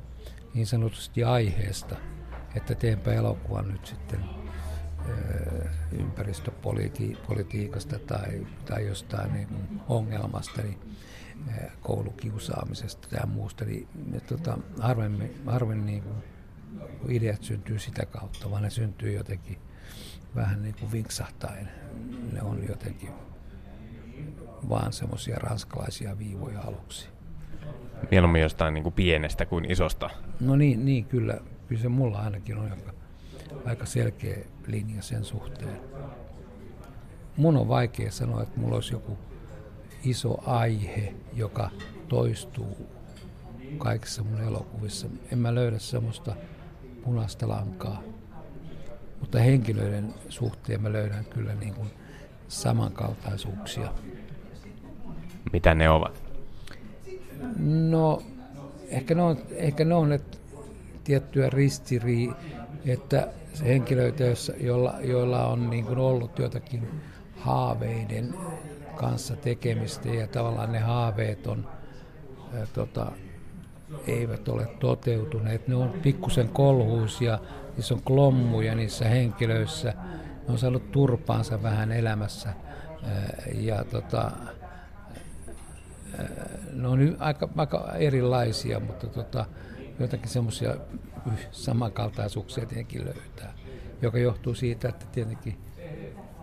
[0.54, 1.96] niin sanotusti aiheesta,
[2.56, 4.20] että teenpä elokuvan nyt sitten
[5.92, 10.80] ympäristöpolitiikasta tai, tai jostain niin kuin ongelmasta, niin
[11.82, 13.66] koulukiusaamisesta tai muusta.
[13.66, 13.88] Niin,
[14.28, 16.24] tota, harvemmin, harvemmin niin kuin
[17.10, 19.58] ideat syntyy sitä kautta, vaan ne syntyy jotenkin
[20.36, 21.70] vähän niin kuin vinksahtaen.
[22.32, 23.10] Ne on jotenkin
[24.70, 27.10] vaan semmoisia ranskalaisia viivoja aluksi.
[28.12, 30.10] Mieluummin jostain niin kuin pienestä kuin isosta.
[30.40, 31.38] No niin, niin kyllä.
[31.68, 32.94] Kyllä se mulla ainakin on aika,
[33.66, 35.82] aika selkeä linja sen suhteen.
[37.38, 39.18] Mun on vaikea sanoa, että mulla olisi joku
[40.04, 41.70] iso aihe, joka
[42.08, 42.78] toistuu
[43.78, 45.08] kaikissa mun elokuvissa.
[45.32, 46.36] En mä löydä semmoista
[47.04, 48.04] punaista lankaa.
[49.20, 51.90] Mutta henkilöiden suhteen mä löydän kyllä niin kuin
[52.48, 53.94] samankaltaisuuksia.
[55.54, 56.24] Mitä ne ovat?
[57.90, 58.22] No,
[58.88, 60.38] ehkä ne on, ehkä ne on että
[61.04, 62.32] tiettyä ristirii,
[62.86, 63.28] että
[63.66, 64.24] henkilöitä,
[64.60, 66.88] joilla, joilla on niin kuin ollut jotakin
[67.38, 68.36] haaveiden
[68.96, 71.68] kanssa tekemistä ja tavallaan ne haaveet on
[72.54, 73.12] ää, tota,
[74.08, 75.68] eivät ole toteutuneet.
[75.68, 77.40] Ne on pikkusen kolhuisia,
[77.76, 79.94] niissä on klommuja niissä henkilöissä.
[80.48, 82.54] Ne on saanut turpaansa vähän elämässä.
[83.54, 84.32] Ja tota,
[86.74, 89.46] ne on aika, aika erilaisia, mutta tota,
[90.00, 90.76] jotakin semmoisia
[91.52, 93.54] samankaltaisuuksia tietenkin löytää,
[94.02, 95.58] joka johtuu siitä, että tietenkin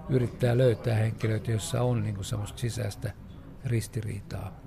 [0.08, 3.12] yrittää löytää henkilöitä, joissa on niin kuin semmoista sisäistä
[3.64, 4.60] ristiriitaa,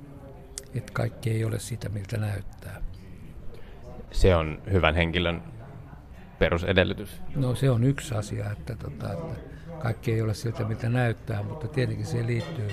[0.73, 2.81] että kaikki ei ole sitä, miltä näyttää.
[4.11, 5.43] Se on hyvän henkilön
[6.39, 7.21] perusedellytys?
[7.35, 9.35] No se on yksi asia, että, tota, että
[9.79, 12.71] kaikki ei ole siltä, mitä näyttää, mutta tietenkin se liittyy,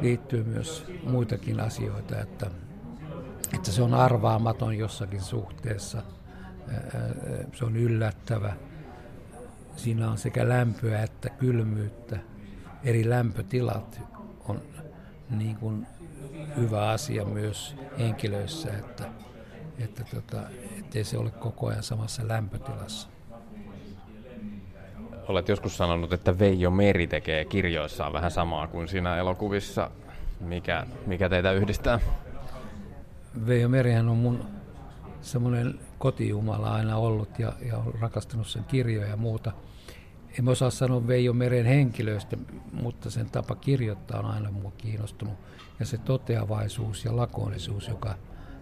[0.00, 2.50] liittyy myös muitakin asioita, että,
[3.66, 6.02] että se on arvaamaton jossakin suhteessa,
[7.54, 8.52] se on yllättävä,
[9.76, 12.18] siinä on sekä lämpöä että kylmyyttä,
[12.84, 14.00] eri lämpötilat
[14.48, 14.62] on
[15.30, 15.86] niin kuin
[16.56, 19.04] hyvä asia myös henkilöissä, että,
[19.78, 20.42] että tota,
[20.78, 23.08] ettei se ole koko ajan samassa lämpötilassa.
[25.28, 29.90] Olet joskus sanonut, että Veijo Meri tekee kirjoissaan vähän samaa kuin siinä elokuvissa.
[30.40, 32.00] Mikä, mikä teitä yhdistää?
[33.46, 34.44] Veijo Merihän on mun
[35.20, 39.52] semmoinen kotijumala aina ollut ja, ja on rakastanut sen kirjoja ja muuta.
[40.38, 42.36] En osaa sanoa Veijo Meren henkilöistä,
[42.72, 45.34] mutta sen tapa kirjoittaa on aina mua kiinnostunut.
[45.80, 48.14] Ja se toteavaisuus ja lakonisuus, joka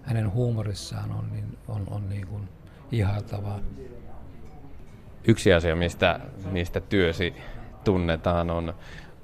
[0.02, 2.48] hänen huumorissaan on, niin on, on niin kuin
[2.92, 3.60] ihailtavaa.
[5.28, 7.34] Yksi asia, mistä, mistä työsi
[7.84, 8.74] tunnetaan, on,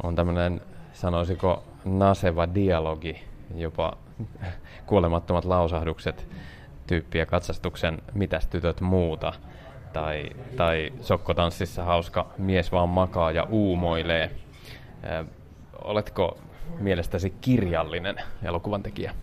[0.02, 0.60] on tämmöinen,
[0.92, 3.22] sanoisiko, naseva dialogi,
[3.54, 3.96] jopa
[4.86, 6.26] kuolemattomat lausahdukset
[6.86, 9.32] tyyppiä katsastuksen Mitäs tytöt muuta.
[9.92, 14.30] Tai, tai sokkotanssissa hauska mies vaan makaa ja uumoilee.
[15.04, 15.24] Ö,
[15.84, 16.38] oletko
[16.78, 19.14] mielestäsi kirjallinen elokuvan tekijä?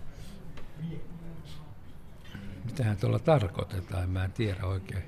[2.66, 5.04] Mitähän tuolla tarkoitetaan, mä en tiedä oikein.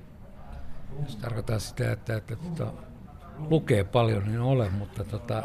[1.03, 2.73] Jos tarkoittaa sitä, että, että tota,
[3.37, 5.43] lukee paljon, niin olen, mutta tota,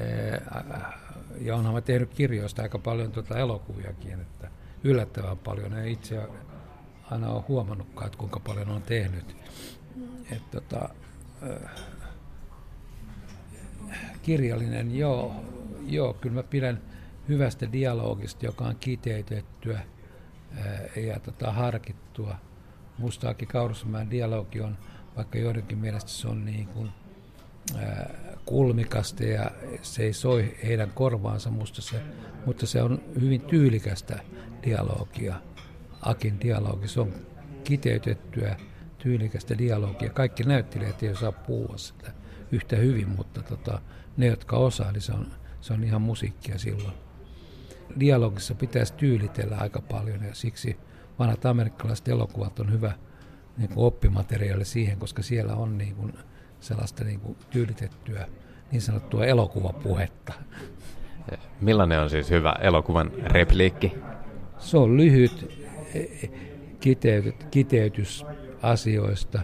[0.00, 0.98] ää,
[1.40, 4.50] ja onhan mä tehnyt kirjoista aika paljon tota elokuviakin, että
[4.84, 5.72] yllättävän paljon.
[5.72, 6.22] Ei itse
[7.10, 9.36] aina ole huomannutkaan, että kuinka paljon on tehnyt.
[10.30, 10.88] Et tota,
[14.22, 15.34] kirjallinen, joo,
[15.86, 16.80] joo, kyllä mä pidän
[17.28, 19.80] hyvästä dialogista, joka on kiteytettyä
[20.96, 22.36] ja tota, harkittua.
[22.98, 24.78] Mustaakin Kaurusmäen dialogi on,
[25.16, 26.90] vaikka joidenkin mielestä se on niin kuin,
[27.76, 29.50] ää, kulmikasta ja
[29.82, 32.02] se ei soi heidän korvaansa musta se,
[32.46, 34.18] mutta se on hyvin tyylikästä
[34.64, 35.40] dialogia.
[36.02, 37.12] Akin dialogi, se on
[37.64, 38.56] kiteytettyä,
[38.98, 40.10] tyylikästä dialogia.
[40.10, 42.12] Kaikki näyttelijät ei osaa puhua sitä
[42.52, 43.80] yhtä hyvin, mutta tota,
[44.16, 45.26] ne, jotka osaa, niin se on,
[45.60, 46.94] se on ihan musiikkia silloin
[48.00, 50.76] dialogissa pitäisi tyylitellä aika paljon ja siksi
[51.18, 52.92] vanhat amerikkalaiset elokuvat on hyvä
[53.56, 56.12] niin kuin oppimateriaali siihen, koska siellä on niin kuin
[56.66, 58.26] sellaista niin kuin tyylitettyä
[58.72, 60.32] niin sanottua elokuvapuhetta.
[61.60, 63.92] Millainen on siis hyvä elokuvan repliikki?
[64.58, 66.28] Se on lyhyt e,
[66.80, 68.26] kiteytys, kiteytys
[68.62, 69.40] asioista,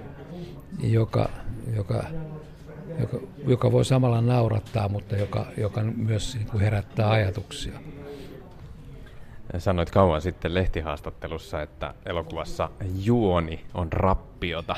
[0.81, 1.29] joka,
[1.77, 2.05] joka,
[3.01, 7.73] joka, joka voi samalla naurattaa, mutta joka, joka myös niin kuin herättää ajatuksia.
[9.59, 12.71] Sanoit kauan sitten lehtihaastattelussa, että elokuvassa
[13.05, 14.77] juoni on rappiota.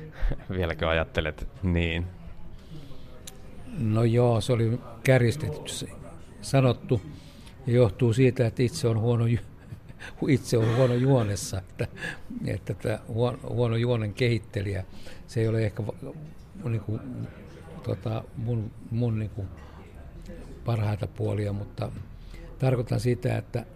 [0.56, 2.06] Vieläkö ajattelet niin?
[3.78, 5.86] No joo, se oli kärjistetty
[6.42, 7.02] sanottu
[7.66, 9.24] ja johtuu siitä, että itse on huono,
[10.28, 11.88] itse on huono juonessa, että,
[12.46, 12.98] että tämä
[13.48, 14.84] huono juonen kehittelijä,
[15.26, 15.82] se ei ole ehkä
[16.64, 17.00] niin kuin,
[17.82, 19.48] tota, mun, mun niin kuin
[20.64, 21.92] parhaita puolia, mutta
[22.58, 23.66] tarkoitan sitä, että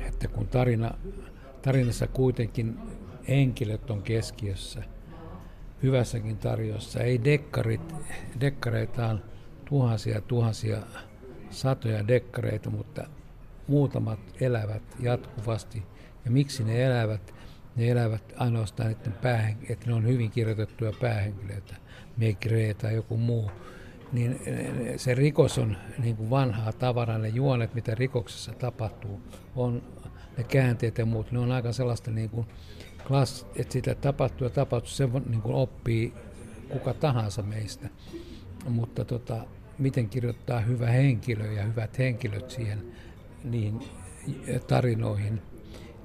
[0.00, 0.94] että kun tarina,
[1.62, 2.78] tarinassa kuitenkin
[3.28, 4.82] henkilöt on keskiössä,
[5.82, 7.94] hyvässäkin tarjossa, ei dekkarit,
[8.40, 9.22] dekkareita on
[9.64, 10.78] tuhansia tuhansia,
[11.50, 13.06] satoja dekkareita, mutta
[13.66, 15.82] muutamat elävät jatkuvasti.
[16.24, 17.34] Ja miksi ne elävät?
[17.76, 21.76] Ne elävät ainoastaan että, päähen, että ne on hyvin kirjoitettuja päähenkilöitä,
[22.16, 23.50] Megre tai joku muu.
[24.12, 24.40] Niin
[24.96, 29.20] se rikos on niin kuin vanhaa tavaraa, ne juonet, mitä rikoksessa tapahtuu,
[29.56, 29.82] on
[30.38, 32.46] ne käänteet ja muut, ne on aika sellaista niin kuin
[33.08, 36.14] klass, että sitä tapahtuu ja tapahtuu, se niin kuin oppii
[36.68, 37.88] kuka tahansa meistä.
[38.68, 39.46] Mutta tota,
[39.78, 42.92] miten kirjoittaa hyvä henkilö ja hyvät henkilöt siihen
[43.44, 43.80] niihin
[44.66, 45.42] tarinoihin,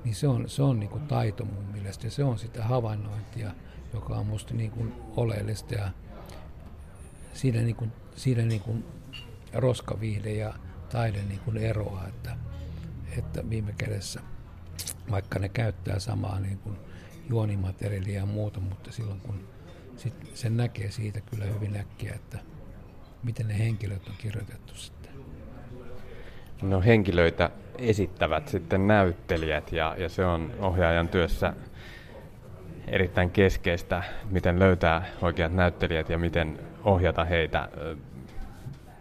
[0.03, 3.51] niin se on, se on niin kuin taito mun mielestä ja se on sitä havainnointia,
[3.93, 5.91] joka on musta niin kuin oleellista ja
[7.33, 8.85] siinä, niin kuin, siinä niin kuin
[9.53, 10.53] roskaviihde ja
[10.91, 12.37] taide niin kuin eroaa, että
[13.17, 14.21] että viime kädessä,
[15.11, 16.77] vaikka ne käyttää samaa niin kuin
[17.29, 19.47] juonimateriaalia ja muuta, mutta silloin kun
[19.97, 22.37] sit sen näkee siitä kyllä hyvin äkkiä, että
[23.23, 25.11] miten ne henkilöt on kirjoitettu sitten.
[26.61, 31.53] No henkilöitä esittävät sitten näyttelijät ja, ja se on ohjaajan työssä
[32.87, 37.69] erittäin keskeistä, miten löytää oikeat näyttelijät ja miten ohjata heitä.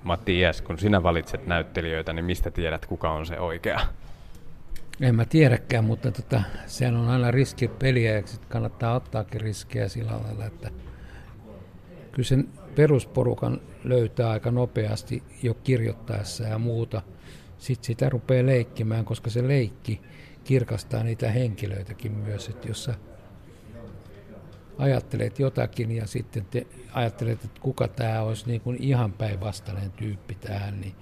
[0.03, 3.81] Matti Ies, kun sinä valitset näyttelijöitä, niin mistä tiedät, kuka on se oikea?
[5.01, 9.89] En mä tiedäkään, mutta tota, sehän on aina riski peliä ja sit kannattaa ottaakin riskejä
[9.89, 10.71] sillä lailla, että
[12.13, 17.03] kyllä sen perusporukan löytää aika nopeasti jo kirjoittaessa ja muuta.
[17.59, 20.01] Sitten sitä rupeaa leikkimään, koska se leikki
[20.45, 22.95] kirkastaa niitä henkilöitäkin myös, että jos sä
[24.79, 30.35] ajattelet jotakin ja sitten te ajattelet, että kuka tämä olisi niin kuin ihan päinvastainen tyyppi
[30.35, 30.95] tähän, niin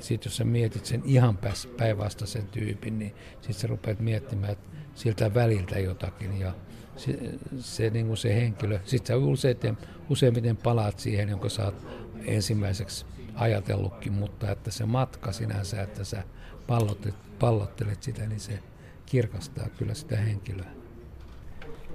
[0.00, 1.38] sitten jos sä mietit sen ihan
[1.76, 6.54] päinvastaisen tyypin, niin sitten sä rupeat miettimään, että siltä väliltä jotakin ja
[6.96, 7.18] se,
[7.58, 9.78] se, niin kuin se henkilö, sitten sä useiten,
[10.10, 11.86] useimmiten palaat siihen, jonka sä oot
[12.24, 16.24] ensimmäiseksi ajatellutkin, mutta että se matka sinänsä, että sä
[16.66, 18.58] pallottelet, pallottelet sitä, niin se
[19.06, 20.81] kirkastaa kyllä sitä henkilöä.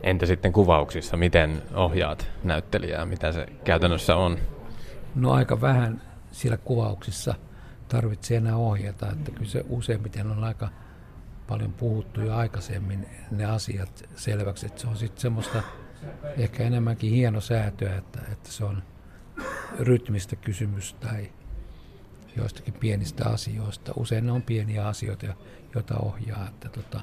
[0.04, 4.38] Entä sitten kuvauksissa, miten ohjaat näyttelijää, mitä se käytännössä on?
[5.16, 7.36] No aika vähän siellä kuvauksissa
[7.88, 10.70] tarvitsee enää ohjata, että kyllä se useimmiten on aika
[11.48, 15.64] paljon puhuttu jo aikaisemmin ne asiat selväksi, että se on sitten semmoista
[16.38, 18.84] ehkä enemmänkin hieno säätöä, että, että se on
[19.80, 21.32] rytmistä kysymys tai
[22.36, 23.94] joistakin pienistä asioista.
[23.96, 25.26] Usein ne on pieniä asioita,
[25.76, 27.02] joita ohjaa, että, tota,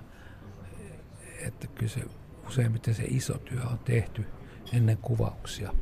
[1.46, 2.00] että kyllä se
[2.48, 4.24] useimmiten se iso työ on tehty
[4.72, 5.72] ennen kuvauksia.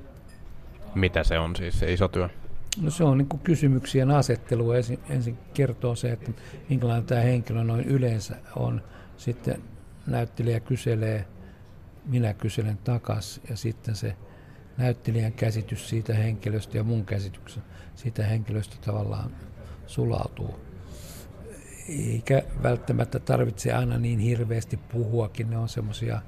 [0.95, 2.29] Mitä se on siis se iso työ?
[2.81, 4.73] No se on niin kuin kysymyksien asettelu.
[4.73, 6.31] Ensin, ensin kertoo se, että
[6.69, 8.83] minkälainen tämä henkilö noin yleensä on.
[9.17, 9.63] Sitten
[10.07, 11.25] näyttelijä kyselee,
[12.05, 14.17] minä kyselen takas ja sitten se
[14.77, 17.63] näyttelijän käsitys siitä henkilöstä ja mun käsityksen
[17.95, 19.31] siitä henkilöstä tavallaan
[19.87, 20.61] sulautuu.
[21.89, 26.23] Eikä välttämättä tarvitse aina niin hirveästi puhuakin, ne on semmoisia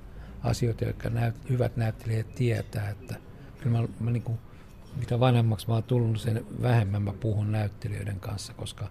[0.44, 3.14] asioita, jotka näyt, hyvät näyttelijät tietää, että
[3.60, 4.38] kyllä mä, mä niin kuin,
[4.96, 8.88] mitä vanhemmaksi mä oon tullut, sen vähemmän mä puhun näyttelijöiden kanssa, koska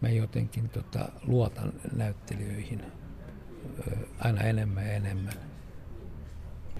[0.00, 2.82] mä jotenkin tota, luotan näyttelijöihin
[4.18, 5.32] aina enemmän ja enemmän.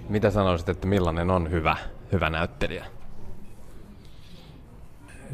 [0.09, 1.77] Mitä sanoisit, että millainen on hyvä,
[2.13, 2.87] hyvä näyttelijä?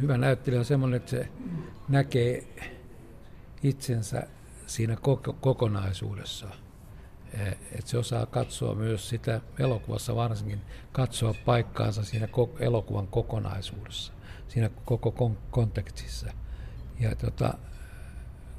[0.00, 1.28] Hyvä näyttelijä on semmoinen, että se
[1.88, 2.46] näkee
[3.62, 4.26] itsensä
[4.66, 6.65] siinä koko, kokonaisuudessaan
[7.72, 10.60] että se osaa katsoa myös sitä elokuvassa varsinkin,
[10.92, 12.28] katsoa paikkaansa siinä
[12.60, 14.12] elokuvan kokonaisuudessa,
[14.48, 16.32] siinä koko kontekstissa.
[17.00, 17.54] Ja tota,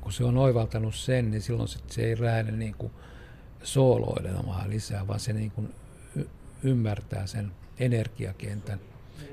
[0.02, 2.92] kun se on oivaltanut sen, niin silloin sit se ei lähde niin kuin
[3.64, 5.76] sooloilemaan lisää, vaan se niin kuin
[6.16, 6.30] y-
[6.64, 8.80] ymmärtää sen energiakentän.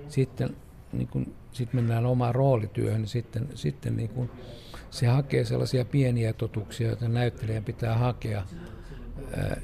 [0.09, 0.57] Sitten
[0.93, 4.31] niin kun, sit mennään omaan roolityöhön, niin sitten, sitten niin kun
[4.91, 8.47] se hakee sellaisia pieniä totuuksia, joita näyttelijän pitää hakea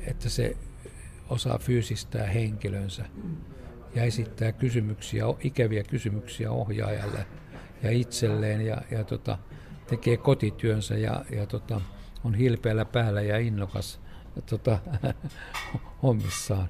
[0.06, 0.56] että se
[1.28, 3.04] osaa fyysistää henkilönsä
[3.94, 7.26] ja esittää kysymyksiä, ikäviä kysymyksiä ohjaajalle
[7.82, 9.38] ja itselleen ja, ja tota,
[9.86, 11.80] tekee kotityönsä ja, ja tota,
[12.24, 14.00] on hilpeällä päällä ja innokas
[14.46, 14.78] tota,
[16.02, 16.68] hommissaan.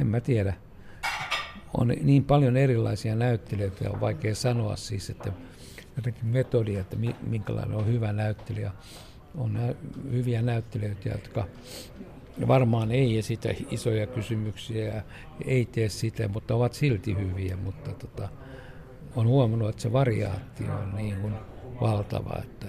[0.00, 0.54] En mä tiedä.
[1.74, 5.32] On niin paljon erilaisia näyttelijöitä, on vaikea sanoa siis, että
[5.96, 8.72] jotenkin metodia, että minkälainen on hyvä näyttelijä
[9.34, 9.74] on nä-
[10.10, 11.46] hyviä näyttelijöitä, jotka
[12.48, 15.02] varmaan ei esitä isoja kysymyksiä ja
[15.44, 18.28] ei tee sitä, mutta ovat silti hyviä, mutta tota,
[19.16, 21.34] on huomannut, että se variaatio on niin kuin
[21.80, 22.66] valtava, että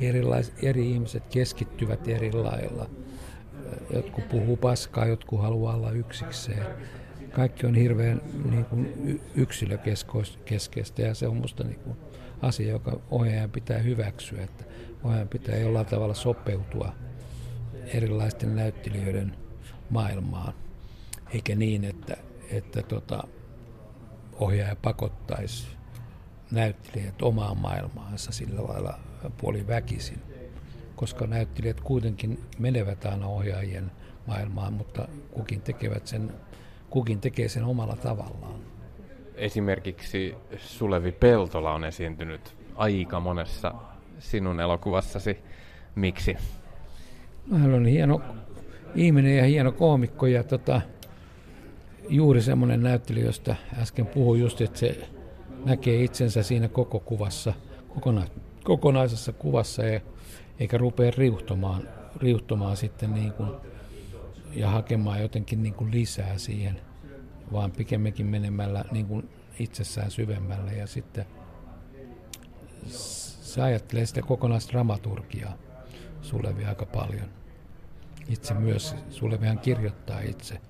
[0.00, 2.90] erilais, eri ihmiset keskittyvät eri lailla.
[3.90, 6.66] Jotkut puhuu paskaa, jotkut haluaa olla yksikseen.
[7.38, 11.96] Kaikki on hirveän niin kuin yksilökeskeistä ja se on minusta niin kuin
[12.42, 14.64] asia, joka ohjaajan pitää hyväksyä, että
[15.04, 16.92] ohjaajan pitää jollain tavalla sopeutua
[17.94, 19.36] erilaisten näyttelijöiden
[19.90, 20.52] maailmaan,
[21.34, 22.16] eikä niin, että,
[22.50, 23.22] että tota,
[24.32, 25.68] ohjaaja pakottaisi
[26.50, 28.98] näyttelijät omaan maailmaansa sillä lailla
[29.36, 30.22] puoli väkisin,
[30.96, 33.90] koska näyttelijät kuitenkin menevät aina ohjaajien
[34.26, 36.32] maailmaan, mutta kukin, tekevät sen,
[36.90, 38.60] kukin tekee sen omalla tavallaan.
[39.34, 43.74] Esimerkiksi Sulevi Peltola on esiintynyt aika monessa
[44.18, 45.38] sinun elokuvassasi.
[45.94, 46.36] Miksi?
[47.46, 48.20] No, hän on hieno
[48.94, 50.80] ihminen ja hieno koomikko ja tota,
[52.08, 55.08] juuri semmoinen näyttely, josta äsken puhuin just, että se
[55.64, 57.52] näkee itsensä siinä koko kuvassa,
[57.88, 58.24] kokona,
[58.64, 60.00] kokonaisessa kuvassa ja,
[60.60, 63.50] eikä rupea riuhtomaan, riuhtomaan sitten niin kuin,
[64.52, 66.80] ja hakemaan jotenkin niin kuin lisää siihen,
[67.52, 71.26] vaan pikemminkin menemällä niin kuin itsessään syvemmälle ja sitten
[73.42, 75.54] se ajattelee sitä kokonaisdramaturgiaa
[76.22, 77.28] Sulevi aika paljon.
[78.28, 80.60] Itse myös, Sulevihan kirjoittaa itse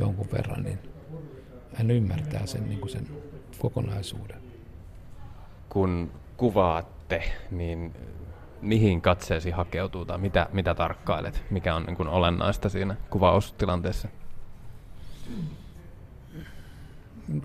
[0.00, 0.78] jonkun verran, niin
[1.74, 3.08] hän ymmärtää sen, niin kuin sen
[3.58, 4.42] kokonaisuuden.
[5.68, 7.92] Kun kuvaatte, niin
[8.60, 11.44] mihin katseesi hakeutuu tai mitä, mitä tarkkailet?
[11.50, 14.08] Mikä on niin kuin olennaista siinä kuvaustilanteessa?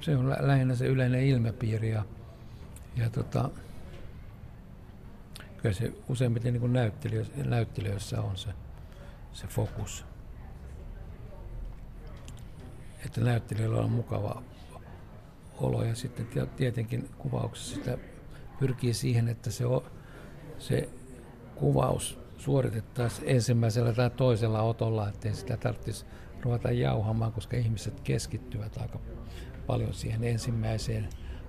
[0.02, 2.04] Se on lä- lähinnä se yleinen ilmapiiri ja,
[2.95, 3.50] ja tota,
[5.58, 8.50] kyllä se useimmiten niin näyttelijöissä, näyttelijöissä on se,
[9.34, 10.06] se fokus.
[13.06, 14.41] Että näyttelijöillä on mukava
[15.58, 17.97] olo ja sitten tietenkin kuvauksessa sitä
[18.60, 19.86] pyrkii siihen, että se, o,
[20.60, 20.89] se
[21.62, 26.06] kuvaus suoritettaisiin ensimmäisellä tai toisella otolla, ettei sitä tarvitsisi
[26.41, 29.00] ruveta jauhamaan, koska ihmiset keskittyvät aika
[29.67, 31.08] paljon siihen ensimmäiseen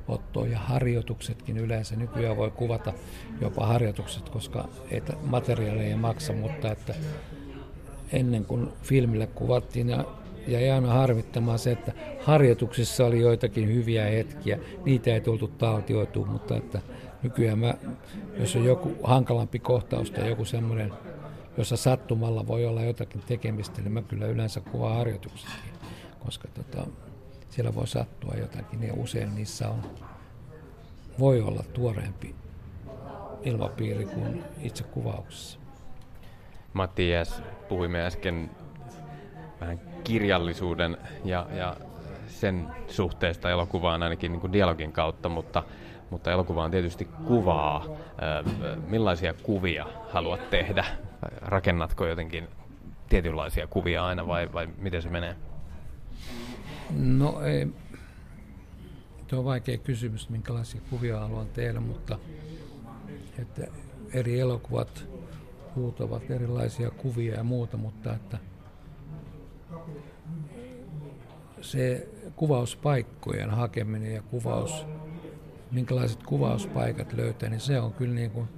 [0.09, 1.96] ottoon ja harjoituksetkin yleensä.
[1.96, 2.92] Nykyään voi kuvata
[3.40, 6.94] jopa harjoitukset, koska ei materiaali ei maksa, mutta että
[8.12, 10.05] ennen kuin filmille kuvattiin ja
[10.46, 16.57] jäi aina harmittamaan se, että harjoituksissa oli joitakin hyviä hetkiä, niitä ei tultu taltioitua, mutta
[16.57, 16.81] että
[17.23, 17.75] nykyään mä,
[18.39, 20.93] jos on joku hankalampi kohtaus tai joku semmoinen,
[21.57, 25.73] jossa sattumalla voi olla jotakin tekemistä, niin mä kyllä yleensä kuvaan harjoituksetkin,
[26.19, 26.87] koska tota,
[27.51, 29.83] siellä voi sattua jotakin ja usein niissä on,
[31.19, 32.35] voi olla tuoreempi
[33.43, 35.59] ilmapiiri kuin itse kuvauksessa.
[36.73, 38.51] Mattias, puhuimme äsken
[39.61, 41.77] vähän kirjallisuuden ja, ja
[42.27, 45.63] sen suhteesta elokuvaan ainakin niin kuin dialogin kautta, mutta,
[46.12, 47.87] mutta elokuva on tietysti kuvaa.
[48.88, 50.85] Millaisia kuvia haluat tehdä?
[51.40, 52.48] Rakennatko jotenkin
[53.09, 55.37] tietynlaisia kuvia aina vai, vai miten se menee?
[56.96, 57.68] No ei.
[59.27, 62.18] Tuo on vaikea kysymys, minkälaisia kuvia haluan tehdä, mutta
[63.38, 63.66] että
[64.14, 65.09] eri elokuvat
[65.77, 68.38] huutavat erilaisia kuvia ja muuta, mutta että
[71.61, 74.87] se kuvauspaikkojen hakeminen ja kuvaus,
[75.73, 78.49] minkälaiset kuvauspaikat löytää, niin se on kyllä niin kuin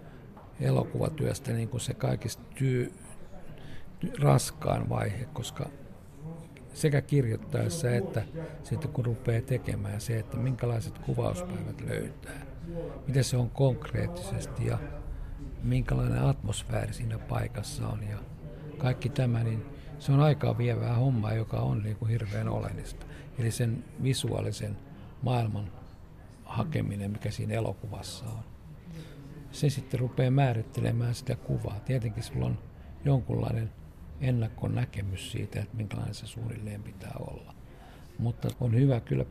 [0.60, 2.92] elokuvatyöstä niin kuin se kaikista tyy,
[4.20, 5.68] raskaan vaihe, koska
[6.74, 8.22] sekä kirjoittaessa että
[8.62, 12.46] sitten kun rupeaa tekemään se, että minkälaiset kuvauspäivät löytää,
[13.06, 14.78] miten se on konkreettisesti ja
[15.62, 18.18] minkälainen atmosfääri siinä paikassa on ja
[18.78, 19.64] kaikki tämä, niin
[19.98, 23.06] se on aikaa vievää hommaa, joka on niin kuin hirveän oleellista.
[23.38, 24.76] Eli sen visuaalisen
[25.22, 25.72] maailman
[26.54, 28.44] hakeminen, mikä siinä elokuvassa on.
[29.52, 31.80] Se sitten rupeaa määrittelemään sitä kuvaa.
[31.80, 32.58] Tietenkin sulla on
[33.04, 33.70] jonkunlainen
[34.20, 37.54] ennakkonäkemys siitä, että minkälainen se suunnilleen pitää olla.
[38.18, 39.24] Mutta on hyvä kyllä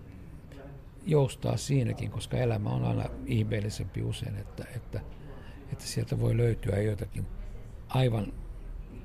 [1.05, 5.01] joustaa siinäkin, koska elämä on aina ihmeellisempi usein, että, että,
[5.71, 7.27] että sieltä voi löytyä jotakin
[7.87, 8.33] aivan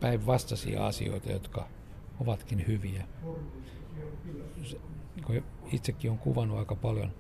[0.01, 1.69] päinvastaisia asioita, jotka
[2.21, 3.05] ovatkin hyviä.
[5.73, 7.13] Itsekin on kuvannut aika paljon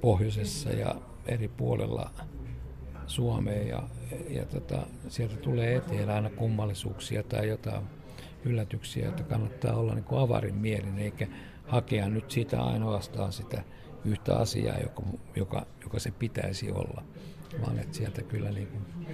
[0.00, 0.94] pohjoisessa ja
[1.26, 2.10] eri puolella
[3.06, 3.82] Suomea ja,
[4.28, 7.84] ja tota, sieltä tulee eteen aina kummallisuuksia tai jotain
[8.44, 11.26] yllätyksiä, että kannattaa olla niin kuin avarin mielin eikä
[11.66, 13.62] hakea nyt sitä ainoastaan sitä
[14.04, 15.02] yhtä asiaa, joka,
[15.36, 17.02] joka, joka se pitäisi olla,
[17.60, 19.06] vaan että sieltä kyllä niin kuin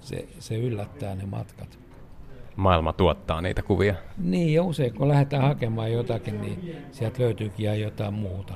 [0.00, 1.87] se, se yllättää ne matkat
[2.58, 3.94] maailma tuottaa niitä kuvia.
[4.18, 8.54] Niin, ja usein kun lähdetään hakemaan jotakin, niin sieltä löytyykin jotain muuta,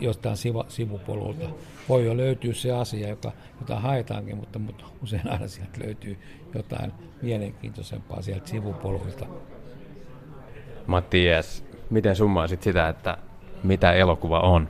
[0.00, 1.48] jostain sivu, sivupolulta.
[1.88, 6.18] Voi jo löytyä se asia, joka, jota haetaankin, mutta, mutta usein aina sieltä löytyy
[6.54, 9.26] jotain mielenkiintoisempaa sieltä sivupoluilta.
[10.86, 13.18] Matti Jes, miten summaisit sitä, että
[13.64, 14.68] mitä elokuva on?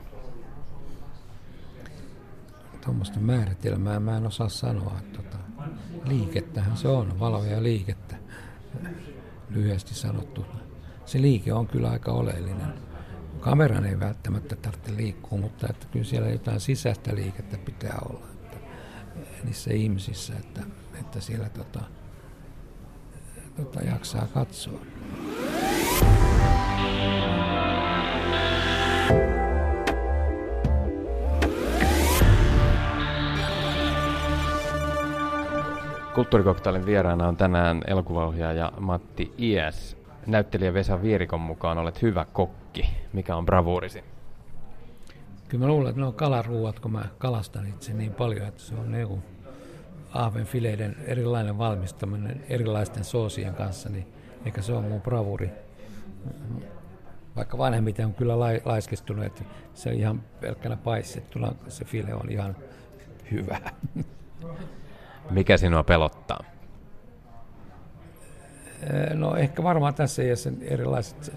[2.85, 4.93] Tuommoista määritelmää mä en osaa sanoa.
[5.13, 5.37] Tota,
[6.05, 8.10] liikettähän se on, valoja liikettä
[9.49, 10.45] lyhyesti sanottu.
[11.05, 12.73] Se liike on kyllä aika oleellinen.
[13.39, 18.57] Kameran ei välttämättä tarvitse liikkua, mutta että kyllä siellä jotain sisäistä liikettä pitää olla että,
[19.43, 20.61] niissä ihmisissä, että,
[20.99, 21.81] että siellä tota,
[23.57, 24.79] tota, jaksaa katsoa.
[36.15, 39.97] Kulttuurikoktailin vieraana on tänään elokuvaohjaaja Matti Ies.
[40.27, 42.89] Näyttelijä Vesa Vierikon mukaan olet hyvä kokki.
[43.13, 44.03] Mikä on bravuurisi?
[45.47, 48.75] Kyllä mä luulen, että ne on kalaruuat, kun mä kalastan itse niin paljon, että se
[48.75, 49.23] on niin
[50.13, 54.07] ahvenfileiden erilainen valmistaminen erilaisten soosien kanssa, niin
[54.45, 55.49] eikä se on mun bravuri.
[57.35, 59.43] Vaikka vanhemmiten on kyllä laiskistunut, että
[59.73, 62.55] se ihan pelkkänä paistettuna se file on ihan
[63.31, 63.59] hyvä.
[65.31, 66.43] Mikä sinua pelottaa?
[69.13, 71.33] No ehkä varmaan tässä ja sen erilaiset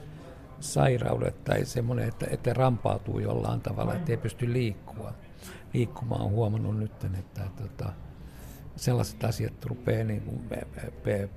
[0.60, 5.12] sairaudet tai semmoinen, että, että rampautuu jollain tavalla, että ei pysty liikkua.
[5.74, 6.20] liikkumaan.
[6.22, 7.92] on huomannut nyt, että, että, että
[8.76, 10.48] sellaiset asiat rupeaa niin kuin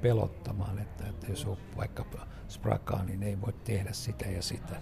[0.01, 2.05] pelottamaan, että, että jos on vaikka
[2.47, 4.75] sprakaa, niin ei voi tehdä sitä ja sitä.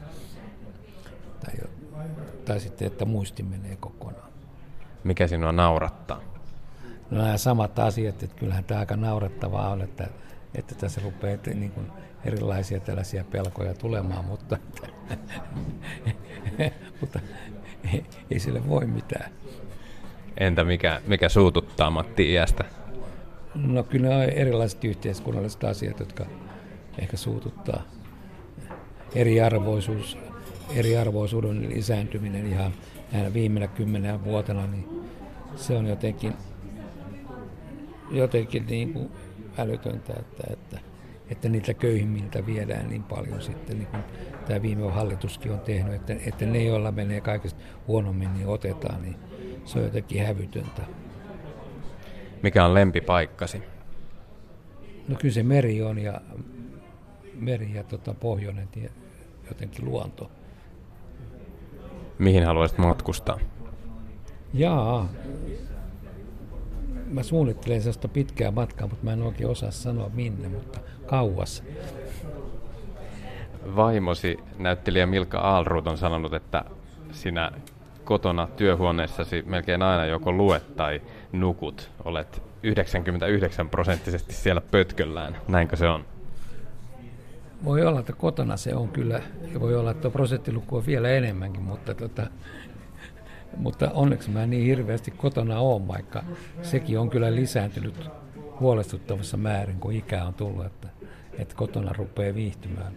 [1.45, 1.53] Tai,
[2.45, 4.31] tai sitten, että muisti menee kokonaan.
[5.03, 6.34] Mikä sinua naurattaa?
[7.11, 10.07] No nämä samat asiat, että kyllähän tämä aika naurettavaa on, että,
[10.55, 11.91] että tässä rupeaa niin kuin
[12.25, 14.57] erilaisia tällaisia pelkoja tulemaan, mutta,
[17.01, 17.19] mutta
[17.93, 19.31] ei, ei sille voi mitään.
[20.37, 22.63] Entä mikä, mikä suututtaa Matti iästä?
[23.55, 26.25] No kyllä ne on erilaiset yhteiskunnalliset asiat, jotka
[26.99, 27.81] ehkä suututtaa.
[29.15, 30.17] Eriarvoisuus,
[30.75, 32.73] eriarvoisuuden lisääntyminen ihan
[33.11, 34.87] näinä viimeinä kymmenen vuotena, niin
[35.55, 36.33] se on jotenkin,
[38.11, 39.11] jotenkin niin kuin
[39.57, 40.79] älytöntä, että, että,
[41.29, 44.03] että niitä köyhimmiltä viedään niin paljon sitten, niin kuin
[44.47, 49.15] tämä viime hallituskin on tehnyt, että, että ne, joilla menee kaikista huonommin, niin otetaan, niin
[49.65, 50.81] se on jotenkin hävytöntä.
[52.43, 53.63] Mikä on lempipaikkasi?
[55.07, 56.21] No kyllä se meri on ja
[57.39, 58.89] meri ja tota, pohjoinen tie,
[59.47, 60.31] jotenkin luonto.
[62.19, 63.39] Mihin haluaisit matkustaa?
[64.53, 65.09] Jaa,
[67.15, 71.63] mä suunnittelen sellaista pitkää matkaa, mutta mä en oikein osaa sanoa minne, mutta kauas.
[73.75, 76.65] Vaimosi, näyttelijä Milka Aalruut on sanonut, että
[77.11, 77.51] sinä
[78.03, 81.01] kotona työhuoneessasi melkein aina joko luet tai
[81.31, 81.91] nukut.
[82.05, 85.37] Olet 99 prosenttisesti siellä pötköllään.
[85.47, 86.05] Näinkö se on?
[87.65, 89.21] Voi olla, että kotona se on kyllä,
[89.53, 92.27] ja voi olla, että prosenttiluku on vielä enemmänkin, mutta, tota,
[93.55, 96.23] mutta onneksi mä niin hirveästi kotona oon, vaikka
[96.61, 98.09] sekin on kyllä lisääntynyt
[98.59, 100.87] huolestuttavassa määrin, kun ikää on tullut, että,
[101.37, 102.93] että kotona rupeaa viihtymään.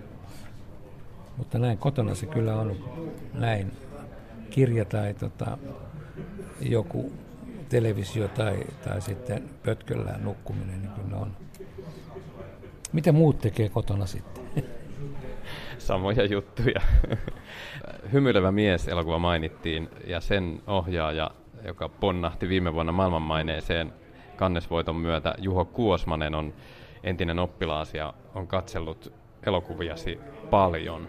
[1.37, 2.77] Mutta näin kotona se kyllä on
[3.35, 3.73] näin
[4.51, 5.59] kirja tai tota,
[6.61, 7.13] joku
[7.69, 11.37] televisio tai, tai sitten pötköllään nukkuminen, niin kyllä on.
[12.93, 14.45] Mitä muut tekee kotona sitten?
[15.79, 16.81] Samoja juttuja.
[18.13, 21.31] Hymyilevä mies elokuva mainittiin ja sen ohjaaja,
[21.65, 23.93] joka ponnahti viime vuonna maailmanmaineeseen
[24.37, 26.55] kannesvoiton myötä, Juho Kuosmanen on
[27.03, 29.13] entinen oppilaas ja on katsellut
[29.47, 30.21] elokuviasi
[30.51, 31.09] paljon.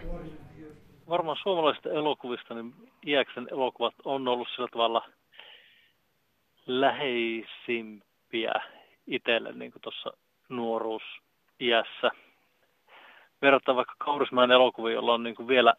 [1.08, 2.74] Varmaan suomalaisista elokuvista niin
[3.06, 5.08] Iäksen elokuvat on ollut sillä tavalla
[6.66, 8.52] läheisimpiä
[9.06, 10.12] itselle niin tuossa
[10.48, 12.10] nuoruusiässä.
[13.42, 15.74] Verrattuna vaikka Kaurismäen elokuviin, jolla on niin kuin vielä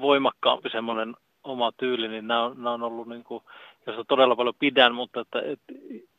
[0.00, 3.44] voimakkaampi semmoinen oma tyyli, niin nämä on, nämä on ollut, niin kuin,
[3.86, 5.72] josta todella paljon pidän, mutta että, että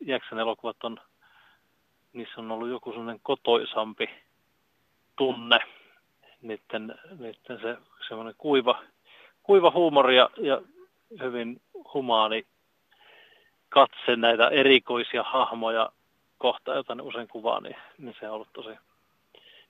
[0.08, 0.98] Iäksen elokuvat on,
[2.14, 4.10] niissä on ollut joku semmoinen kotoisampi
[5.16, 5.60] tunne,
[6.42, 8.82] niiden, niiden se semmoinen kuiva,
[9.44, 10.62] kuiva huumori ja, ja
[11.22, 11.62] hyvin
[11.94, 12.46] humaani
[13.70, 15.90] katse näitä erikoisia hahmoja
[16.38, 18.70] kohta, joita ne usein kuvaa, niin, niin se on ollut tosi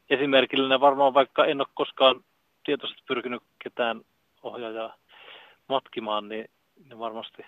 [0.09, 0.81] esimerkillinen.
[0.81, 2.23] Varmaan vaikka en ole koskaan
[2.67, 4.01] tietoisesti pyrkinyt ketään
[4.43, 4.95] ohjaajaa
[5.69, 6.49] matkimaan, niin,
[6.89, 7.45] niin varmasti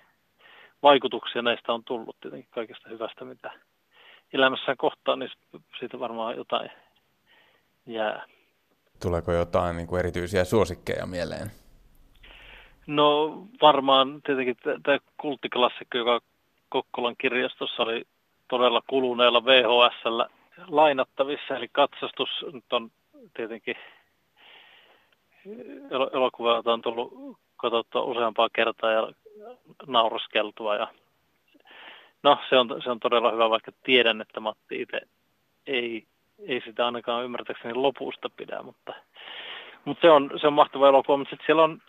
[0.83, 3.51] vaikutuksia näistä on tullut tietenkin kaikesta hyvästä, mitä
[4.33, 5.31] elämässään kohtaa, niin
[5.79, 6.71] siitä varmaan jotain
[7.85, 8.25] jää.
[9.01, 11.51] Tuleeko jotain niin kuin erityisiä suosikkeja mieleen?
[12.87, 16.19] No varmaan tietenkin tämä kulttiklassikko, joka
[16.69, 18.03] Kokkolan kirjastossa oli
[18.47, 20.29] todella kuluneella VHSllä
[20.67, 22.91] lainattavissa, eli katsastus nyt on
[23.33, 23.75] tietenkin
[26.13, 29.11] elokuva, jota on tullut katsottua useampaa kertaa ja
[29.87, 30.75] nauraskeltua.
[30.75, 30.87] Ja
[32.23, 35.01] no, se on, se on todella hyvä, vaikka tiedän, että Matti itse
[35.67, 36.07] ei,
[36.47, 38.93] ei sitä ainakaan ymmärtääkseni lopusta pidä, mutta,
[39.85, 41.81] mutta se, on, se on mahtava elokuva, mutta sitten siellä on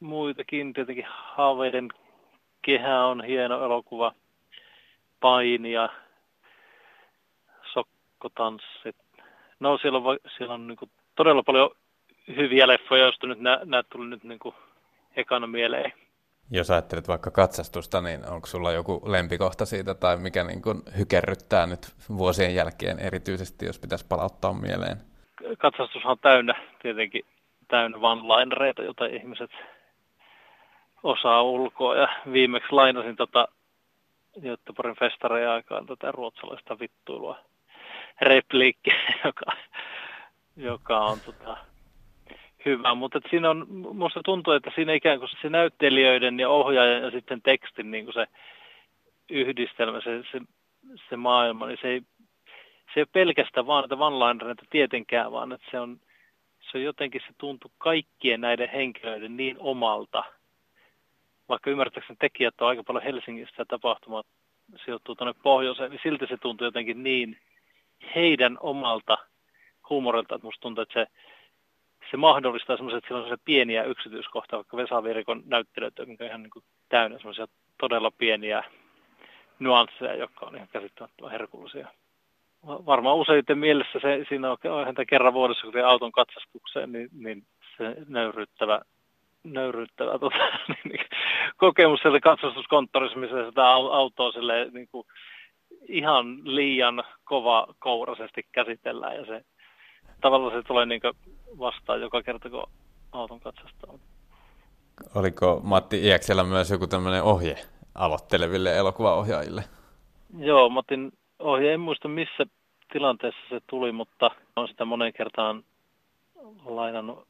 [0.00, 1.88] muitakin, tietenkin Haaveiden
[2.62, 4.12] kehä on hieno elokuva,
[5.20, 5.88] painia,
[7.72, 8.96] sokkotanssit.
[9.60, 11.70] No siellä on, siellä on niin todella paljon
[12.28, 14.54] hyviä leffoja, joista nyt nämä tuli nyt niin kuin
[15.16, 15.92] ekana mieleen.
[16.50, 21.66] Jos ajattelet vaikka katsastusta, niin onko sulla joku lempikohta siitä tai mikä niin kuin hykerryttää
[21.66, 24.96] nyt vuosien jälkeen erityisesti, jos pitäisi palauttaa mieleen?
[25.58, 27.22] Katsastushan on täynnä tietenkin
[27.68, 29.50] täynnä one-linereita, joita ihmiset
[31.02, 31.96] osaa ulkoa.
[31.96, 33.48] Ja viimeksi lainasin tota
[34.42, 37.38] Göteborgin festareja aikaan tätä ruotsalaista vittuilua
[38.20, 39.52] repliikkiä, joka,
[40.56, 41.56] joka on tota,
[42.64, 42.94] hyvä.
[42.94, 47.42] Mutta siinä on, musta tuntuu, että siinä ikään kuin se näyttelijöiden ja ohjaajan ja sitten
[47.42, 48.26] tekstin niin kuin se
[49.30, 50.40] yhdistelmä, se, se,
[51.08, 52.00] se maailma, niin se ei,
[52.94, 56.00] se ei ole pelkästään vaan näitä one tietenkään, vaan että se on,
[56.60, 60.24] se on jotenkin, se tuntuu kaikkien näiden henkilöiden niin omalta.
[61.48, 64.26] Vaikka ymmärtääkseni tekijät on aika paljon Helsingistä tapahtumat
[64.84, 67.38] sijoittuu tuonne pohjoiseen, niin silti se tuntuu jotenkin niin
[68.14, 69.18] heidän omalta
[69.90, 71.06] huumorilta, että musta tuntuu, että se,
[72.12, 76.50] se mahdollistaa semmoisia, että on pieniä yksityiskohtia, vaikka Vesa Virikon näyttelyt, jotka on ihan niin
[76.50, 77.46] kuin täynnä semmoisia
[77.80, 78.64] todella pieniä
[79.58, 81.88] nyansseja, jotka on ihan käsittämättömän herkullisia.
[82.66, 87.44] Varmaan useiten mielessä se, siinä on, häntä kerran vuodessa, kun auton katsastukseen, niin, niin
[87.76, 88.80] se nöyryyttävä,
[89.44, 90.36] nöyryyttävä tota,
[90.68, 91.06] niin, niin,
[91.56, 95.06] kokemus sieltä katsastuskonttorissa, missä sitä autoa sille, niin kuin,
[95.88, 99.44] ihan liian kova kourasesti käsitellään ja se
[100.20, 101.00] tavallaan se tulee niin
[101.58, 102.66] vastaan joka kerta, kun
[103.12, 103.94] auton katsastaa.
[105.14, 107.56] Oliko Matti Iäksellä myös joku tämmöinen ohje
[107.94, 109.64] aloitteleville elokuvaohjaajille?
[110.38, 112.46] Joo, Matin ohje, en muista missä
[112.92, 115.64] tilanteessa se tuli, mutta on sitä monen kertaan
[116.64, 117.26] lainannut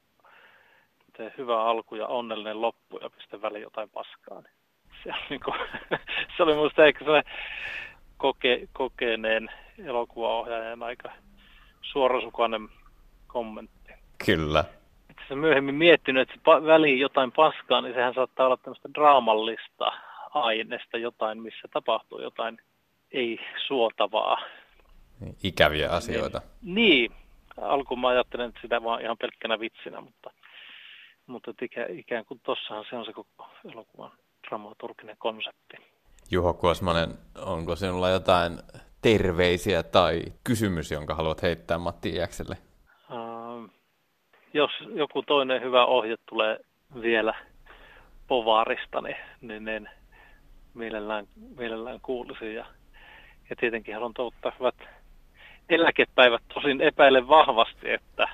[1.16, 4.40] tee hyvä alku ja onnellinen loppu ja pistä väliin jotain paskaa.
[4.40, 4.54] Niin
[5.04, 5.54] se, niin kuin,
[6.36, 7.22] se oli minusta ehkä se
[8.16, 9.50] koke, kokeneen
[9.84, 11.12] elokuvaohjaajan aika
[11.82, 12.68] suorasukainen
[13.26, 13.81] kommentti.
[14.26, 14.64] Kyllä.
[15.10, 19.92] Että se myöhemmin miettinyt, että se väliin jotain paskaa, niin sehän saattaa olla tämmöistä draamallista
[20.34, 22.58] aineesta jotain, missä tapahtuu jotain
[23.12, 24.38] ei suotavaa.
[25.42, 26.40] Ikäviä asioita.
[26.62, 27.12] Niin.
[27.60, 30.30] Alkuun mä ajattelen että sitä vaan ihan pelkkänä vitsinä, mutta,
[31.26, 34.12] mutta ikä, ikään kuin tossahan se on se koko elokuvan
[34.48, 35.76] dramaturginen konsepti.
[36.30, 37.10] Juho Kuosmanen,
[37.46, 38.58] onko sinulla jotain
[39.02, 42.56] terveisiä tai kysymys, jonka haluat heittää Matti Iäkselle?
[44.54, 46.58] Jos joku toinen hyvä ohje tulee
[47.00, 47.34] vielä
[48.26, 49.88] povaarista, niin, niin, niin
[50.74, 51.26] mielellään,
[51.58, 52.54] mielellään kuulisin.
[52.54, 52.66] Ja,
[53.50, 54.74] ja tietenkin haluan toivottaa hyvät
[55.68, 56.42] eläkepäivät.
[56.54, 58.28] Tosin epäilen vahvasti, että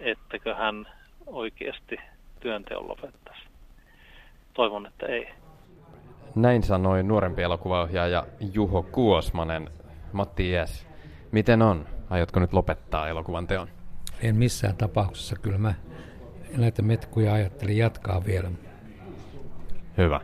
[0.00, 0.86] ettäkö hän
[1.26, 1.96] oikeasti
[2.40, 3.42] työnteon lopettaisi.
[4.54, 5.28] Toivon, että ei.
[6.34, 9.70] Näin sanoi nuorempi elokuvaohjaaja Juho Kuosmanen.
[10.12, 10.86] Matti Iäs,
[11.32, 11.86] miten on?
[12.10, 13.68] Aiotko nyt lopettaa elokuvan teon?
[14.20, 15.36] En missään tapauksessa.
[15.36, 15.74] Kyllä mä
[16.56, 18.50] näitä metkuja ajattelin jatkaa vielä.
[19.98, 20.20] Hyvä.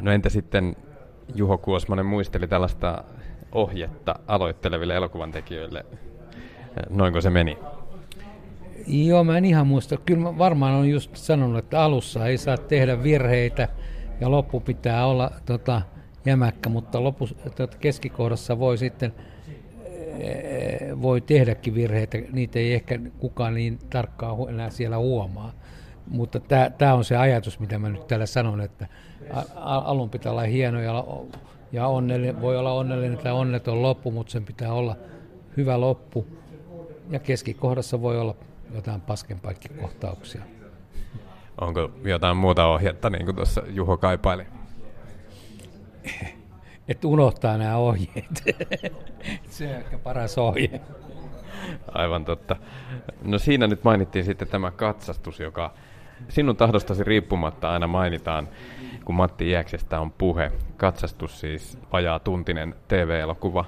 [0.00, 0.76] No entä sitten
[1.34, 3.04] Juho Kuosmanen muisteli tällaista
[3.52, 5.86] ohjetta aloitteleville elokuvan tekijöille.
[6.90, 7.58] Noinko se meni?
[8.86, 9.96] Joo, mä en ihan muista.
[9.96, 13.68] Kyllä mä varmaan on just sanonut, että alussa ei saa tehdä virheitä
[14.20, 15.82] ja loppu pitää olla tota,
[16.24, 19.12] jämäkkä, mutta lopus, tota, keskikohdassa voi sitten
[21.02, 25.52] voi tehdäkin virheitä, niitä ei ehkä kukaan niin tarkkaan enää siellä huomaa.
[26.06, 26.40] Mutta
[26.78, 28.86] tämä on se ajatus, mitä mä nyt täällä sanon, että
[29.64, 31.04] alun pitää olla hieno ja,
[31.72, 34.96] ja onnellinen, voi olla onnellinen tai onneton loppu, mutta sen pitää olla
[35.56, 36.26] hyvä loppu.
[37.10, 38.34] Ja keskikohdassa voi olla
[38.74, 40.42] jotain paskenpaikkikohtauksia.
[41.60, 44.46] Onko jotain muuta ohjetta, niin kuin tuossa Juho kaipaili?
[46.88, 48.44] Että unohtaa nämä ohjeet.
[49.48, 50.80] Se on ehkä paras ohje.
[51.92, 52.56] Aivan totta.
[53.22, 55.74] No siinä nyt mainittiin sitten tämä katsastus, joka
[56.28, 58.48] sinun tahdostasi riippumatta aina mainitaan,
[59.04, 60.52] kun Matti Iäksestä on puhe.
[60.76, 63.64] Katsastus siis vajaa tuntinen TV-elokuva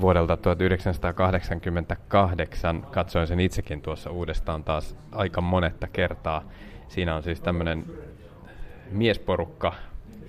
[0.00, 2.86] vuodelta 1988.
[2.90, 6.44] Katsoin sen itsekin tuossa uudestaan taas aika monetta kertaa.
[6.88, 7.84] Siinä on siis tämmöinen
[8.90, 9.72] miesporukka,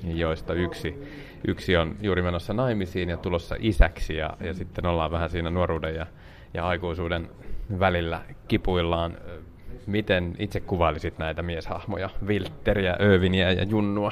[0.03, 1.03] joista yksi,
[1.47, 5.95] yksi on juuri menossa naimisiin ja tulossa isäksi ja, ja sitten ollaan vähän siinä nuoruuden
[5.95, 6.07] ja,
[6.53, 7.29] ja aikuisuuden
[7.79, 9.17] välillä kipuillaan.
[9.87, 14.11] Miten itse kuvailisit näitä mieshahmoja, Vilteriä, Öviniä ja Junnua?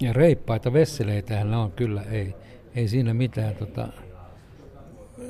[0.00, 2.34] Ja reippaita vesseleitä ne on kyllä, ei,
[2.74, 3.54] ei siinä mitään.
[3.56, 3.88] Tota,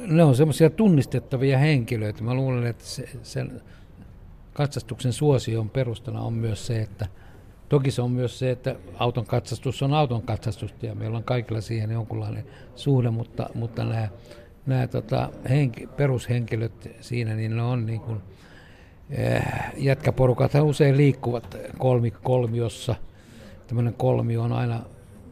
[0.07, 2.23] ne on semmoisia tunnistettavia henkilöitä.
[2.23, 3.63] Mä luulen, että se, sen
[4.53, 7.07] katsastuksen suosion perustana on myös se, että
[7.69, 11.61] toki se on myös se, että auton katsastus on auton katsastusta ja meillä on kaikilla
[11.61, 12.45] siihen jonkunlainen
[12.77, 14.09] suhde, mutta, mutta nämä,
[14.67, 18.21] nämä tota, henki, perushenkilöt siinä, niin ne on niin kuin,
[19.11, 19.43] eh,
[19.77, 22.95] jätkäporukat usein liikkuvat kolmi, kolmiossa.
[23.67, 24.81] Tämmöinen kolmio on aina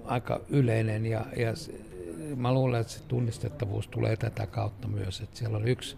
[0.05, 1.53] aika yleinen ja, ja
[2.37, 5.97] mä luulen, että se tunnistettavuus tulee tätä kautta myös, että siellä on yksi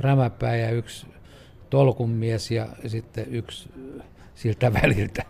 [0.00, 1.06] rämäpää ja yksi
[1.70, 3.68] tolkunmies ja sitten yksi
[4.34, 5.22] siltä väliltä.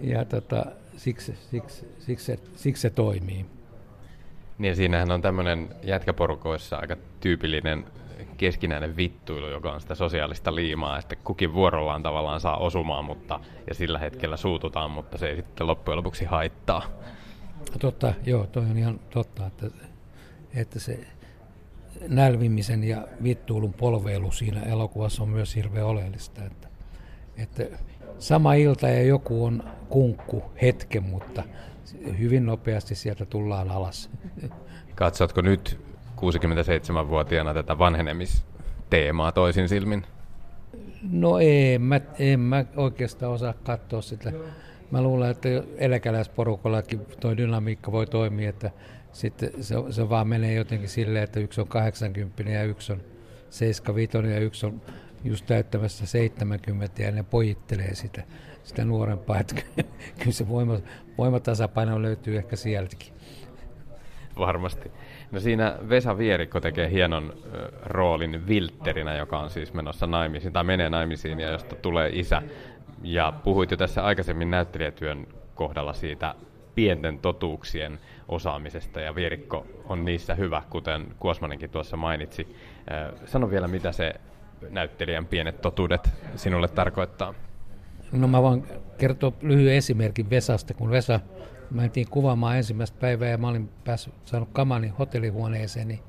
[0.00, 3.46] Ja tota, siksi, siksi, siksi, se, siksi se toimii.
[4.58, 7.84] Niin siinähän on tämmöinen jätkäporukoissa aika tyypillinen
[8.36, 13.74] keskinäinen vittuilu, joka on sitä sosiaalista liimaa, että kukin vuorollaan tavallaan saa osumaan, mutta, ja
[13.74, 16.82] sillä hetkellä suututaan, mutta se ei sitten loppujen lopuksi haittaa.
[17.78, 19.66] Totta, joo, toi on ihan totta, että,
[20.54, 21.00] että se
[22.08, 26.44] nälvimisen ja vittuulun polveilu siinä elokuvassa on myös hirveän oleellista.
[26.44, 26.68] Että,
[27.36, 27.64] että
[28.18, 31.42] sama ilta ja joku on kunkku hetken, mutta
[32.18, 34.10] hyvin nopeasti sieltä tullaan alas.
[34.94, 35.80] Katsotko nyt
[36.16, 40.04] 67-vuotiaana tätä vanhenemisteemaa toisin silmin?
[41.10, 44.32] No en mä, en mä oikeastaan osaa katsoa sitä.
[44.90, 48.70] Mä luulen, että eläkeläisporukallakin tuo dynamiikka voi toimia, että
[49.12, 53.00] sitten se, se vaan menee jotenkin silleen, että yksi on 80 ja yksi on
[53.50, 54.80] 75 ja yksi on
[55.24, 58.22] just täyttämässä 70 ja ne pojittelee sitä,
[58.64, 59.38] sitä nuorempaa.
[59.40, 59.54] Että
[60.18, 60.78] kyllä se voima,
[61.18, 63.12] voimatasapaino löytyy ehkä sieltäkin.
[64.38, 64.92] Varmasti.
[65.32, 67.32] No siinä Vesa Vierikko tekee hienon
[67.82, 72.42] roolin Viltterinä, joka on siis menossa naimisiin tai menee naimisiin ja josta tulee isä.
[73.02, 76.34] Ja puhuit jo tässä aikaisemmin näyttelijätyön kohdalla siitä
[76.74, 77.98] pienten totuuksien
[78.28, 82.56] osaamisesta ja Vierikko on niissä hyvä, kuten Kuosmanenkin tuossa mainitsi.
[83.24, 84.14] Sano vielä, mitä se
[84.70, 87.34] näyttelijän pienet totuudet sinulle tarkoittaa?
[88.12, 88.64] No mä voin
[88.98, 91.20] kertoa lyhyen esimerkin Vesasta, kun Vesa
[91.70, 96.00] mentiin kuvaamaan ensimmäistä päivää ja mä olin päässyt, saanut kamani hotellihuoneeseen, niin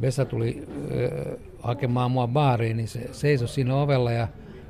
[0.00, 4.28] Vesa tuli ö, hakemaan mua baariin, niin se seisoi siinä ovella ja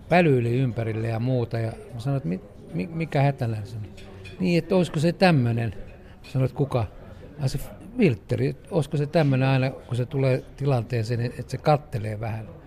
[0.09, 1.59] pälyili ympärille ja muuta.
[1.59, 2.41] Ja mä sanoin, että mi,
[2.75, 3.77] mi, mikä hätänä se
[4.41, 5.75] Niin, että olisiko se tämmöinen.
[6.23, 6.87] Sanoin, että kuka?
[7.41, 7.59] Ai se
[7.99, 12.58] filtteri, olisiko se tämmöinen aina, kun se tulee tilanteeseen, että se kattelee vähän.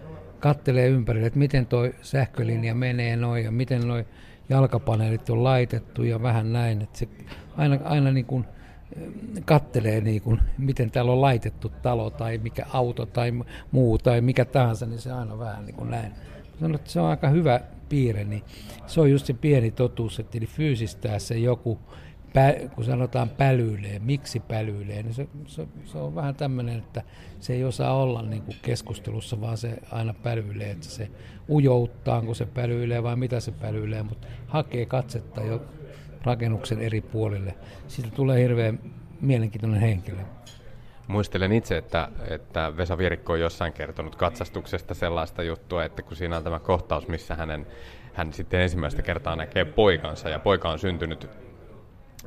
[0.42, 4.06] Kattelee ympärille, että miten toi sähkölinja menee noin ja miten noin
[4.50, 6.82] jalkapaneelit on laitettu ja vähän näin.
[6.82, 7.08] Että se
[7.58, 8.46] aina, aina niin kuin
[8.96, 9.08] eh,
[9.46, 13.34] kattelee, niin kuin, miten täällä on laitettu talo tai mikä auto tai
[13.72, 16.12] muu tai mikä tahansa, niin se aina vähän niin kuin näin.
[16.60, 18.44] Sanon, että se on aika hyvä piirre, niin
[18.88, 21.80] se on just se pieni totuus, että fyysistää se joku,
[22.76, 27.02] kun sanotaan pälyilee, miksi pälyilee, niin se, se, se on vähän tämmöinen, että
[27.40, 31.10] se ei osaa olla niin kuin keskustelussa, vaan se aina pälyilee, että se
[31.50, 35.62] ujouttaa, kun se pälyilee vai mitä se pälyilee, mutta hakee katsetta jo
[36.24, 37.56] rakennuksen eri puolille.
[37.88, 38.80] Siitä tulee hirveän
[39.22, 40.20] mielenkiintoinen henkilö.
[41.08, 46.38] Muistelen itse, että, että Vesa Virikko on jossain kertonut katsastuksesta sellaista juttua, että kun siinä
[46.38, 47.68] on tämä kohtaus, missä hänen,
[48.14, 51.30] hän sitten ensimmäistä kertaa näkee poikansa, ja poika on syntynyt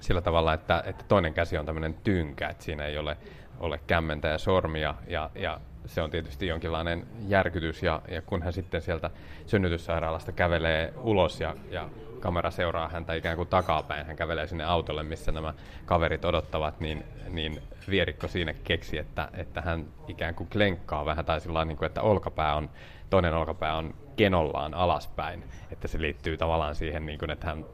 [0.04, 3.16] sillä tavalla, että, että toinen käsi on tämmöinen tynkä, että siinä ei ole,
[3.60, 8.52] ole kämmentä ja sormia, ja, ja se on tietysti jonkinlainen järkytys, ja, ja kun hän
[8.52, 9.10] sitten sieltä
[9.46, 11.88] synnytyssairaalasta kävelee ulos ja, ja
[12.20, 14.06] kamera seuraa häntä ikään kuin takapäin.
[14.06, 19.60] Hän kävelee sinne autolle, missä nämä kaverit odottavat, niin, niin Vierikko siinä keksi, että, että
[19.60, 22.70] hän ikään kuin klenkkaa vähän, tai sillä niin kuin, että olkapää on,
[23.10, 27.64] toinen olkapää on kenollaan alaspäin, että se liittyy tavallaan siihen, niin kuin, että hän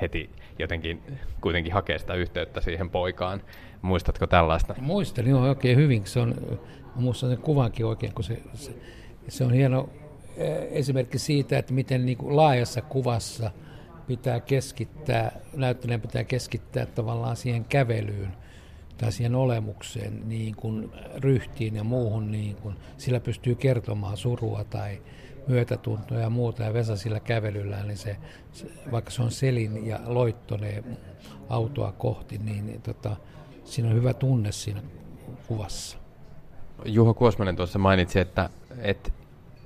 [0.00, 1.02] heti jotenkin
[1.40, 3.42] kuitenkin hakee sitä yhteyttä siihen poikaan.
[3.82, 4.74] Muistatko tällaista?
[4.80, 6.06] Muistan, joo, oikein hyvin.
[6.06, 6.58] Se on,
[6.94, 8.72] muistan sen kuvankin oikein, kun se, se,
[9.28, 9.88] se on hieno
[10.36, 13.50] eh, esimerkki siitä, että miten niin kuin laajassa kuvassa–
[14.10, 18.32] pitää keskittää, näyttelijän pitää keskittää tavallaan siihen kävelyyn
[18.98, 25.02] tai siihen olemukseen, niin kuin ryhtiin ja muuhun, niin kuin, sillä pystyy kertomaan surua tai
[25.50, 28.16] myötätuntoa ja muuta, ja Vesa sillä kävelyllä, niin se,
[28.52, 30.84] se vaikka se on selin ja loittonee
[31.48, 33.16] autoa kohti, niin, niin tota,
[33.64, 34.82] siinä on hyvä tunne siinä
[35.46, 35.98] kuvassa.
[36.84, 39.12] Juho Kuosmanen tuossa mainitsi, että et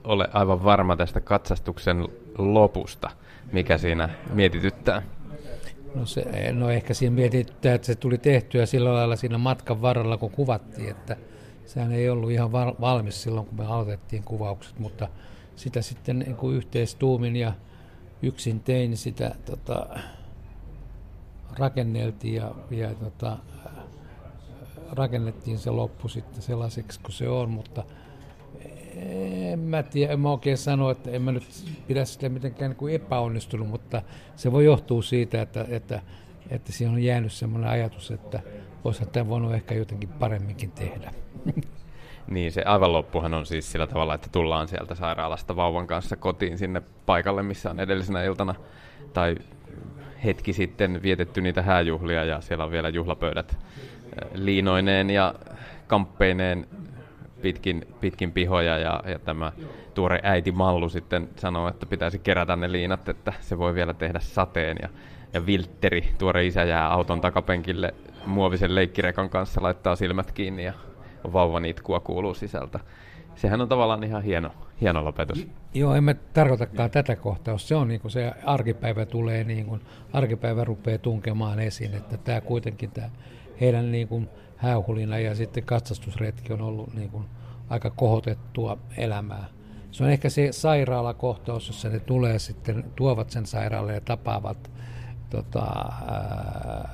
[0.05, 2.09] ole aivan varma tästä katsastuksen
[2.39, 3.11] lopusta
[3.53, 5.03] mikä siinä mietityttää?
[5.95, 10.17] No, se, no ehkä siinä mietityttää, että se tuli tehtyä sillä lailla siinä matkan varrella,
[10.17, 11.17] kun kuvattiin, että
[11.67, 15.09] sehän ei ollut ihan valmis silloin, kun me aloitettiin kuvaukset, mutta
[15.57, 17.53] sitä sitten niin kuin yhteistuumin ja
[18.23, 19.87] yksin tein sitä tota,
[21.59, 23.39] rakenneltiin ja, ja tota,
[24.93, 27.85] rakennettiin se loppu sitten sellaiseksi kuin se on, mutta
[29.53, 31.45] en mä tiedä, en mä oikein sano, että en mä nyt
[31.87, 34.03] pidä sitä mitenkään niin kuin epäonnistunut, mutta
[34.37, 36.03] se voi johtua siitä, että, että,
[36.51, 38.41] että siinä on jäänyt sellainen ajatus, että
[38.85, 41.13] olisihan tämä voinut ehkä jotenkin paremminkin tehdä.
[42.29, 46.59] Niin, se aivan loppuhan on siis sillä tavalla, että tullaan sieltä sairaalasta vauvan kanssa kotiin
[46.59, 48.55] sinne paikalle, missä on edellisenä iltana.
[49.13, 49.37] Tai
[50.25, 53.59] hetki sitten vietetty niitä hääjuhlia ja siellä on vielä juhlapöydät
[54.35, 55.35] liinoineen ja
[55.87, 56.67] kamppeineen
[57.43, 58.79] pitkin, pitkin pihoja.
[58.79, 59.53] Ja, ja tämä
[59.95, 64.21] tuore äiti Mallu sitten sanoo, että pitäisi kerätä ne liinat, että se voi vielä tehdä
[64.21, 64.77] sateen.
[64.83, 64.89] Ja,
[65.33, 67.95] ja Viltteri, tuore isä jää auton takapenkille
[68.27, 70.73] muovisen leikkirekan kanssa, laittaa silmät kiinni ja
[71.33, 72.81] vauvan itkua kuuluu sisältä.
[73.37, 74.51] sehän on tavallaan ihan hieno,
[74.81, 75.49] hieno lopetus.
[75.75, 77.59] Joo, emme tarkoitakaan tätä kohtaa.
[77.59, 79.81] Se on niin kuin se arkipäivä tulee, niin kuin,
[80.13, 83.11] arkipäivä rupeaa tunkemaan esiin, että tämä kuitenkin tämä
[83.61, 87.25] heidän niin kuin häuhulina ja sitten katsastusretki on ollut niin kuin
[87.71, 89.45] aika kohotettua elämää.
[89.91, 94.71] Se on ehkä se sairaalakohtaus, jossa ne tulee sitten, tuovat sen sairaalle ja tapaavat
[95.31, 95.67] tota,
[96.09, 96.89] ää,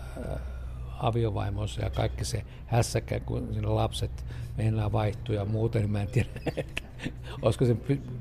[1.01, 4.24] aviovaimonsa ja kaikki se hässäkkä, kun siinä lapset
[4.57, 6.28] meinaa vaihtuu ja muuten, niin mä en tiedä,
[7.42, 7.76] olisiko se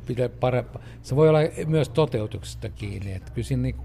[0.05, 0.81] pitää parempaa.
[1.01, 3.75] Se voi olla myös toteutuksesta kiinni, että kyllä siinä niin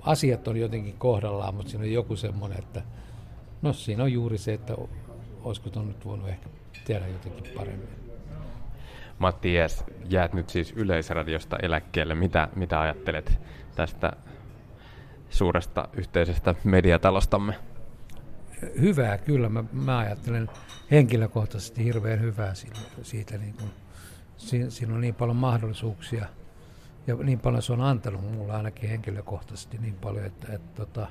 [0.00, 2.82] asiat on jotenkin kohdallaan, mutta siinä on joku semmoinen, että
[3.62, 4.76] no siinä on juuri se, että
[5.42, 6.48] olisiko tuon nyt voinut ehkä
[6.86, 7.88] tehdä jotenkin paremmin.
[9.18, 12.14] Matti Jees, jäät nyt siis Yleisradiosta eläkkeelle.
[12.14, 13.38] Mitä, mitä ajattelet
[13.74, 14.12] tästä
[15.30, 17.54] suuresta yhteisestä mediatalostamme?
[18.80, 19.48] Hyvää kyllä.
[19.48, 20.50] Mä, mä ajattelen
[20.90, 22.78] henkilökohtaisesti hirveän hyvää siitä.
[23.02, 23.70] siitä niin kun,
[24.68, 26.26] siinä, on niin paljon mahdollisuuksia
[27.06, 31.06] ja niin paljon se on antanut mulle ainakin henkilökohtaisesti niin paljon, että, että tota,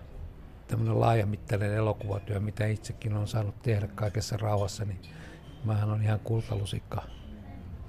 [0.67, 4.99] tämmöinen laajamittainen elokuvatyö, mitä itsekin on saanut tehdä kaikessa rauhassa, niin
[5.63, 7.03] mähän on ihan kultalusikka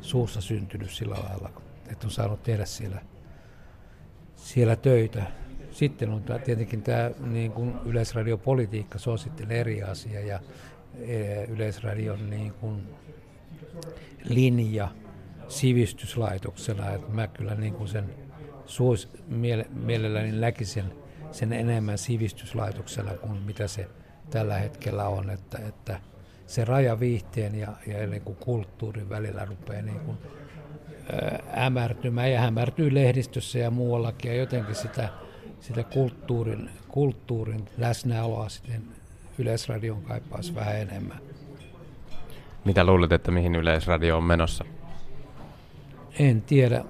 [0.00, 1.50] suussa syntynyt sillä lailla,
[1.88, 3.02] että on saanut tehdä siellä,
[4.36, 5.22] siellä töitä.
[5.76, 10.40] Sitten on tietenkin tämä niin kuin yleisradiopolitiikka, se on sitten eri asia ja
[11.00, 12.82] e, yleisradion niin kuin
[14.24, 14.88] linja
[15.48, 18.14] sivistyslaitoksena, että mä kyllä niin kuin sen
[18.66, 20.84] suos, miele, mielelläni näkisin
[21.32, 23.88] sen enemmän sivistyslaitoksena kuin mitä se
[24.30, 26.00] tällä hetkellä on, että, että
[26.46, 30.18] se raja viihteen ja, ja niin kuin kulttuurin välillä rupeaa niin kuin,
[31.12, 35.25] ää, hämärtymään ja hämärtyy lehdistössä ja muuallakin ja jotenkin sitä,
[35.66, 38.82] sitä kulttuurin, kulttuurin läsnäoloa sitten
[39.38, 41.18] Yleisradion kaipaisi vähän enemmän.
[42.64, 44.64] Mitä luulet, että mihin Yleisradio on menossa?
[46.18, 46.84] En tiedä,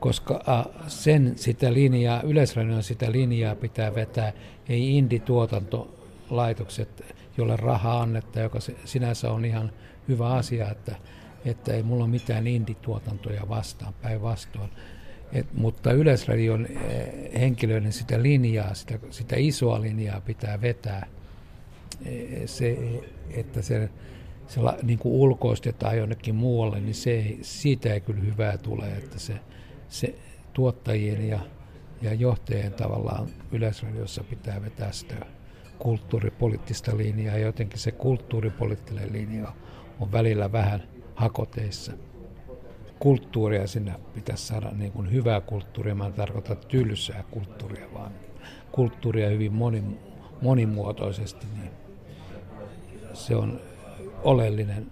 [0.00, 0.42] koska
[0.86, 4.32] sen sitä linjaa, Yleisradion sitä linjaa pitää vetää,
[4.68, 9.72] ei indituotantolaitokset jolle rahaa annetta, joka sinänsä on ihan
[10.08, 10.96] hyvä asia, että,
[11.44, 14.70] että ei mulla ole mitään indituotantoja vastaan, päinvastoin.
[15.32, 21.06] Et, mutta Yleisradion eh, henkilöiden sitä linjaa, sitä, sitä isoa linjaa pitää vetää.
[22.06, 22.78] Eh, se,
[23.30, 23.90] että se,
[24.46, 29.34] se niin kuin ulkoistetaan jonnekin muualle, niin se, siitä ei kyllä hyvää tule, että se,
[29.88, 30.14] se
[30.52, 31.40] tuottajien ja,
[32.02, 35.16] ja johtajien tavallaan Yleisradiossa pitää vetää sitä
[35.78, 39.52] kulttuuripoliittista linjaa ja jotenkin se kulttuuripoliittinen linja
[40.00, 40.82] on välillä vähän
[41.14, 41.92] hakoteissa.
[43.00, 48.12] Kulttuuria sinne pitäisi saada niin kuin hyvää kulttuuria, mä en tarkoita tylsää kulttuuria, vaan
[48.72, 49.82] kulttuuria hyvin moni,
[50.42, 51.70] monimuotoisesti, niin
[53.12, 53.60] se on
[54.22, 54.86] oleellinen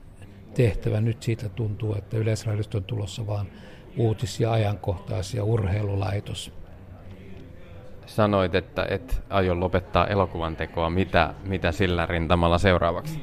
[0.55, 1.01] tehtävä.
[1.01, 3.47] Nyt siitä tuntuu, että Yleisradiosta on tulossa vain
[3.97, 6.53] uutis- ja ajankohtais- ja urheilulaitos
[8.09, 10.91] sanoit, että et aio lopettaa elokuvan tekoa.
[10.91, 13.21] Mitä, mitä sillä rintamalla seuraavaksi?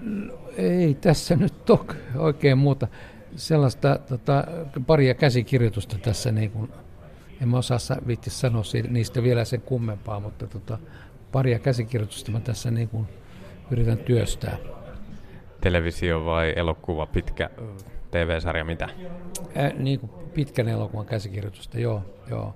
[0.00, 2.88] No, ei tässä nyt toki oikein muuta.
[3.36, 4.44] Sellaista tota,
[4.86, 6.72] paria käsikirjoitusta tässä, niin kuin,
[7.42, 10.78] en mä osaa viitti sanoa niistä vielä sen kummempaa, mutta tota,
[11.32, 13.06] paria käsikirjoitusta mä tässä niin kuin,
[13.70, 14.56] yritän työstää.
[15.60, 17.50] Televisio vai elokuva, pitkä
[18.10, 18.88] TV-sarja, mitä?
[19.56, 22.54] Ä, niin kuin pitkän elokuvan käsikirjoitusta, joo, joo.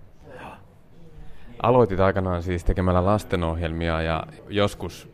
[1.62, 5.10] Aloitit aikanaan siis tekemällä lastenohjelmia ja joskus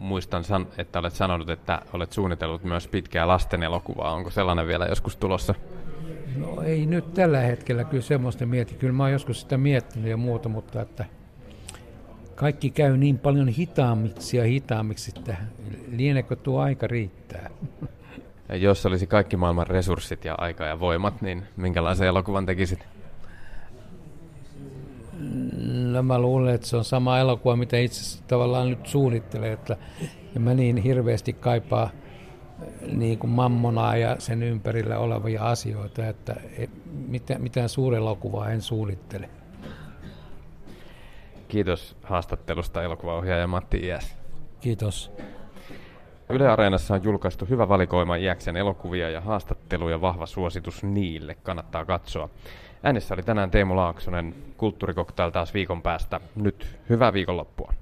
[0.00, 0.44] muistan,
[0.78, 4.12] että olet sanonut, että olet suunnitellut myös pitkää lasten elokuvaa.
[4.12, 5.54] Onko sellainen vielä joskus tulossa?
[6.36, 8.74] No ei nyt tällä hetkellä kyllä semmoista mieti.
[8.74, 11.04] Kyllä mä oon joskus sitä miettinyt ja muuta, mutta että
[12.34, 15.36] kaikki käy niin paljon hitaammiksi ja hitaammiksi, että
[15.90, 17.50] lienekö tuo aika riittää.
[18.48, 22.86] Ja jos olisi kaikki maailman resurssit ja aika ja voimat, niin minkälaisen elokuvan tekisit?
[25.92, 29.76] No mä luulen, että se on sama elokuva, mitä itse tavallaan nyt suunnittelee, että
[30.34, 31.90] ja mä niin hirveästi kaipaa
[32.92, 36.36] niin kuin mammonaa ja sen ympärillä olevia asioita, että
[37.08, 39.30] mitään, mitään suurelokuvaa en suunnittele.
[41.48, 44.16] Kiitos haastattelusta elokuvaohjaaja Matti Iäs.
[44.60, 45.12] Kiitos.
[46.28, 52.28] Yle Areenassa on julkaistu hyvä valikoima Iäksen elokuvia ja haastatteluja, vahva suositus niille, kannattaa katsoa.
[52.82, 56.20] Äänessä oli tänään Teemu Laaksonen, kulttuurikoktail taas viikon päästä.
[56.36, 57.72] Nyt hyvää viikonloppua.